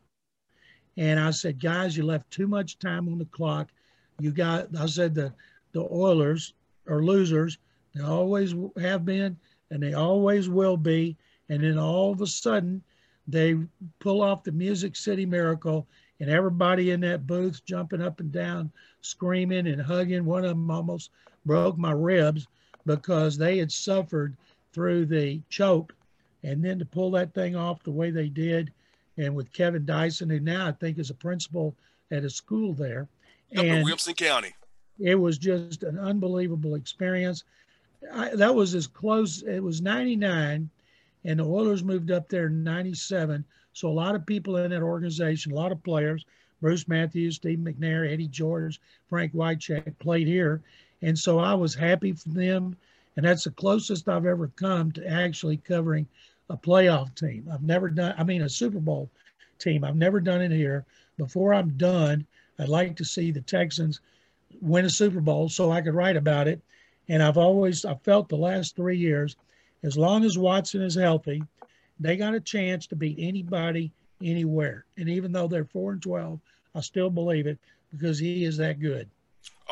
and 1.01 1.19
I 1.19 1.31
said, 1.31 1.59
guys, 1.59 1.97
you 1.97 2.05
left 2.05 2.31
too 2.31 2.47
much 2.47 2.79
time 2.79 3.09
on 3.09 3.17
the 3.17 3.25
clock. 3.25 3.71
You 4.19 4.33
got, 4.33 4.69
I 4.79 4.85
said, 4.85 5.15
the, 5.15 5.33
the 5.73 5.89
Oilers 5.91 6.53
are 6.87 7.03
losers. 7.03 7.57
They 7.95 8.03
always 8.03 8.55
have 8.79 9.07
been, 9.07 9.39
and 9.71 9.83
they 9.83 9.95
always 9.95 10.51
will 10.51 10.77
be. 10.77 11.17
And 11.49 11.65
then 11.65 11.79
all 11.79 12.13
of 12.13 12.21
a 12.21 12.27
sudden, 12.27 12.83
they 13.27 13.57
pull 13.99 14.21
off 14.21 14.45
the 14.45 14.53
Music 14.53 14.95
City 14.95 15.25
Miracle, 15.25 15.87
and 16.21 16.29
everybody 16.29 16.91
in 16.91 17.01
that 17.01 17.27
booth 17.27 17.65
jumping 17.65 18.03
up 18.03 18.21
and 18.21 18.31
down, 18.31 18.71
screaming 19.01 19.69
and 19.69 19.81
hugging. 19.81 20.27
One 20.27 20.45
of 20.45 20.51
them 20.51 20.71
almost 20.71 21.13
broke 21.47 21.79
my 21.79 21.93
ribs 21.93 22.47
because 22.85 23.39
they 23.39 23.57
had 23.57 23.73
suffered 23.73 24.37
through 24.75 25.07
the 25.07 25.41
choke. 25.49 25.95
And 26.43 26.63
then 26.63 26.79
to 26.79 26.85
pull 26.85 27.11
that 27.13 27.33
thing 27.33 27.57
off 27.57 27.83
the 27.83 27.91
way 27.91 28.11
they 28.11 28.29
did, 28.29 28.71
and 29.17 29.35
with 29.35 29.53
Kevin 29.53 29.85
Dyson, 29.85 30.31
who 30.31 30.41
now 30.41 30.67
I 30.67 30.73
think 30.73 30.99
is 30.99 31.11
a 31.11 31.15
principal 31.15 31.75
at 32.11 32.25
a 32.25 32.31
school 32.31 32.73
there. 32.73 33.09
Up 33.57 33.65
and 33.65 33.69
in 33.69 33.83
Williamson 33.83 34.15
County. 34.15 34.55
It 34.99 35.15
was 35.15 35.39
just 35.39 35.83
an 35.83 35.99
unbelievable 35.99 36.75
experience. 36.75 37.45
I, 38.13 38.35
that 38.35 38.55
was 38.55 38.75
as 38.75 38.87
close. 38.87 39.43
It 39.43 39.61
was 39.61 39.81
'99, 39.81 40.69
and 41.25 41.39
the 41.39 41.45
Oilers 41.45 41.85
moved 41.85 42.11
up 42.11 42.29
there 42.29 42.47
in 42.47 42.65
'97. 42.65 43.45
So 43.73 43.89
a 43.89 43.93
lot 43.93 44.15
of 44.15 44.27
people 44.27 44.57
in 44.57 44.71
that 44.71 44.83
organization, 44.83 45.53
a 45.53 45.55
lot 45.55 45.73
of 45.73 45.83
players, 45.83 46.25
Bruce 46.61 46.89
Matthews, 46.89 47.37
Steve 47.37 47.59
McNair, 47.59 48.11
Eddie 48.11 48.29
George, 48.29 48.81
Frank 49.09 49.33
Wycheck 49.33 49.99
played 49.99 50.27
here, 50.27 50.61
and 51.03 51.19
so 51.19 51.39
I 51.39 51.55
was 51.55 51.75
happy 51.75 52.13
for 52.13 52.29
them. 52.31 52.77
And 53.17 53.27
that's 53.27 53.45
the 53.45 53.51
closest 53.51 54.09
I've 54.09 54.25
ever 54.25 54.49
come 54.57 54.93
to 54.93 55.07
actually 55.07 55.57
covering 55.59 56.07
a 56.51 56.57
playoff 56.57 57.15
team. 57.15 57.49
I've 57.51 57.63
never 57.63 57.89
done, 57.89 58.15
I 58.19 58.25
mean, 58.25 58.43
a 58.43 58.49
Super 58.49 58.81
Bowl 58.81 59.09
team. 59.59 59.85
I've 59.85 59.97
never 59.97 60.21
done 60.21 60.43
it 60.43 60.51
here. 60.51 60.85
Before 61.17 61.55
I'm 61.55 61.71
done, 61.77 62.27
I'd 62.59 62.69
like 62.69 62.97
to 62.97 63.05
see 63.05 63.31
the 63.31 63.41
Texans 63.41 64.01
win 64.61 64.85
a 64.85 64.91
Super 64.91 65.21
Bowl 65.21 65.49
so 65.49 65.71
I 65.71 65.81
could 65.81 65.95
write 65.95 66.17
about 66.17 66.49
it. 66.49 66.61
And 67.09 67.23
I've 67.23 67.39
always, 67.39 67.85
I 67.85 67.95
felt 67.95 68.29
the 68.29 68.37
last 68.37 68.77
three 68.77 68.99
years, 68.99 69.37
as 69.83 69.97
long 69.97 70.25
as 70.25 70.37
Watson 70.37 70.83
is 70.83 70.95
healthy, 70.95 71.43
they 71.99 72.17
got 72.17 72.35
a 72.35 72.41
chance 72.41 72.87
to 72.89 72.97
beat 72.97 73.17
anybody 73.19 73.93
anywhere. 74.23 74.85
And 74.97 75.09
even 75.09 75.33
though 75.33 75.49
they're 75.49 75.65
four 75.65 75.93
and 75.93 76.03
twelve, 76.03 76.41
I 76.75 76.81
still 76.81 77.11
believe 77.11 77.47
it 77.47 77.59
because 77.91 78.19
he 78.19 78.45
is 78.45 78.57
that 78.59 78.81
good. 78.81 79.09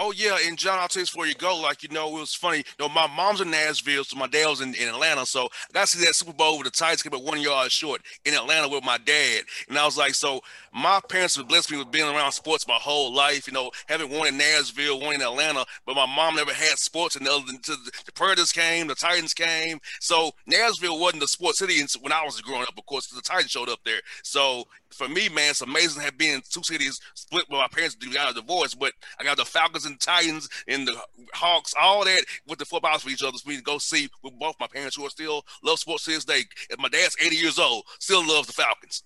Oh 0.01 0.13
yeah, 0.13 0.37
and 0.47 0.57
Jon, 0.57 0.79
I'll 0.79 0.87
tell 0.87 1.01
you 1.01 1.07
before 1.07 1.27
you 1.27 1.35
go. 1.35 1.61
Like 1.61 1.83
you 1.83 1.89
know, 1.89 2.17
it 2.17 2.21
was 2.21 2.33
funny. 2.33 2.59
You 2.59 2.65
know, 2.79 2.89
my 2.89 3.09
mom's 3.09 3.41
in 3.41 3.51
Nashville, 3.51 4.05
so 4.05 4.17
my 4.17 4.29
dad 4.29 4.47
was 4.47 4.61
in, 4.61 4.73
in 4.75 4.89
Atlanta. 4.89 5.27
So 5.27 5.47
I 5.47 5.73
got 5.73 5.89
to 5.89 5.99
see 5.99 6.05
that 6.05 6.15
Super 6.15 6.33
Bowl 6.33 6.57
with 6.57 6.67
the 6.67 6.71
Titans 6.71 7.03
came 7.03 7.13
one 7.19 7.41
yard 7.41 7.73
short 7.73 8.03
in 8.25 8.33
Atlanta 8.33 8.69
with 8.69 8.85
my 8.85 8.99
dad, 8.99 9.43
and 9.69 9.77
I 9.77 9.85
was 9.85 9.99
like, 9.99 10.15
so 10.15 10.41
my 10.73 11.01
parents 11.09 11.35
have 11.35 11.49
blessed 11.49 11.73
me 11.73 11.79
with 11.79 11.91
being 11.91 12.09
around 12.09 12.31
sports 12.31 12.69
my 12.69 12.75
whole 12.75 13.13
life. 13.13 13.49
You 13.49 13.53
know, 13.53 13.73
having 13.89 14.11
one 14.11 14.29
in 14.29 14.39
Nashville, 14.39 15.01
one 15.01 15.17
in 15.17 15.23
Atlanta, 15.23 15.67
but 15.85 15.97
my 15.97 16.07
mom 16.07 16.37
never 16.37 16.53
had 16.53 16.79
sports 16.79 17.17
and 17.17 17.27
than 17.27 17.59
the, 17.67 17.91
the 18.07 18.13
Predators 18.13 18.53
came, 18.53 18.87
the 18.87 18.95
Titans 18.95 19.35
came. 19.35 19.81
So 20.01 20.31
Nashville 20.47 21.01
wasn't 21.01 21.23
the 21.23 21.29
sports 21.29 21.59
city 21.59 21.81
when 22.01 22.13
I 22.13 22.23
was 22.25 22.41
growing 22.41 22.63
up. 22.63 22.79
Of 22.79 22.87
course, 22.87 23.09
the 23.09 23.21
Titans 23.21 23.51
showed 23.51 23.69
up 23.69 23.81
there. 23.85 24.01
So 24.23 24.65
for 24.91 25.09
me, 25.09 25.29
man, 25.29 25.51
it's 25.51 25.61
amazing 25.61 26.01
to 26.01 26.05
have 26.05 26.19
been 26.19 26.43
two 26.49 26.63
cities 26.63 27.01
split 27.15 27.45
with 27.49 27.59
my 27.59 27.69
parents 27.69 27.95
got 27.95 28.31
a 28.31 28.35
divorce, 28.35 28.75
but 28.75 28.93
I 29.19 29.25
got 29.25 29.37
the 29.37 29.45
Falcons 29.45 29.87
and 29.91 30.01
Titans 30.01 30.49
and 30.67 30.87
the 30.87 30.97
Hawks, 31.35 31.75
all 31.81 32.05
that 32.05 32.25
with 32.47 32.59
the 32.59 32.65
footballs 32.65 33.03
for 33.03 33.11
each 33.11 33.23
other 33.23 33.37
me 33.47 33.57
to 33.57 33.63
go 33.63 33.79
see 33.79 34.09
with 34.23 34.39
both 34.39 34.57
my 34.61 34.67
parents 34.67 34.97
who 34.97 35.07
are 35.07 35.11
still 35.11 35.45
love 35.63 35.79
sports 35.79 36.05
to 36.05 36.11
this 36.11 36.25
day. 36.25 36.43
And 36.71 36.79
my 36.79 36.89
dad's 36.89 37.17
80 37.21 37.37
years 37.37 37.59
old, 37.59 37.85
still 37.99 38.27
loves 38.27 38.47
the 38.47 38.53
Falcons. 38.53 39.03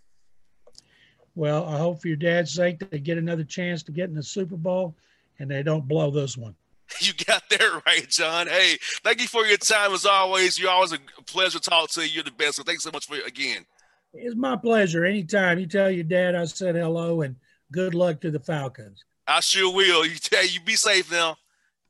Well, 1.35 1.65
I 1.67 1.79
hope 1.79 2.03
for 2.03 2.09
your 2.09 2.17
dad's 2.17 2.53
sake 2.53 2.91
they 2.91 2.99
get 2.99 3.19
another 3.19 3.45
chance 3.45 3.83
to 3.85 3.93
get 3.93 4.09
in 4.09 4.15
the 4.15 4.23
Super 4.23 4.57
Bowl 4.57 4.95
and 5.39 5.51
they 5.51 5.63
don't 5.63 5.89
blow 5.89 6.11
this 6.11 6.37
one. 6.37 6.55
You 7.01 7.13
got 7.25 7.49
that 7.49 7.83
right, 7.87 8.07
Jon. 8.07 8.49
Hey, 8.49 8.77
thank 9.03 9.23
you 9.23 9.27
for 9.27 9.47
your 9.47 9.57
time 9.57 9.93
as 9.93 10.05
always. 10.05 10.59
You're 10.59 10.71
always 10.71 10.93
a 10.93 10.99
pleasure 11.27 11.59
to 11.59 11.71
talk 11.71 11.89
to 11.93 12.03
you. 12.03 12.09
You're 12.09 12.25
the 12.25 12.33
best. 12.33 12.57
So 12.57 12.63
thanks 12.65 12.85
so 12.85 12.91
much 12.91 13.07
for 13.07 13.15
again. 13.27 13.65
It's 14.13 14.37
my 14.37 14.57
pleasure. 14.57 15.07
Anytime 15.07 15.59
you 15.59 15.67
tell 15.67 15.91
your 15.91 16.05
dad 16.05 16.35
I 16.35 16.45
said 16.45 16.75
hello 16.75 17.23
and 17.23 17.37
good 17.73 17.95
luck 17.95 18.21
to 18.21 18.31
the 18.31 18.41
Falcons. 18.41 19.05
I 19.27 19.41
sure 19.41 19.73
will. 19.73 20.05
You 20.07 20.17
tell 20.17 20.47
you 20.47 20.61
be 20.61 20.77
safe 20.77 21.11
now. 21.11 21.37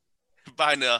Bye 0.55 0.75
now. 0.75 0.99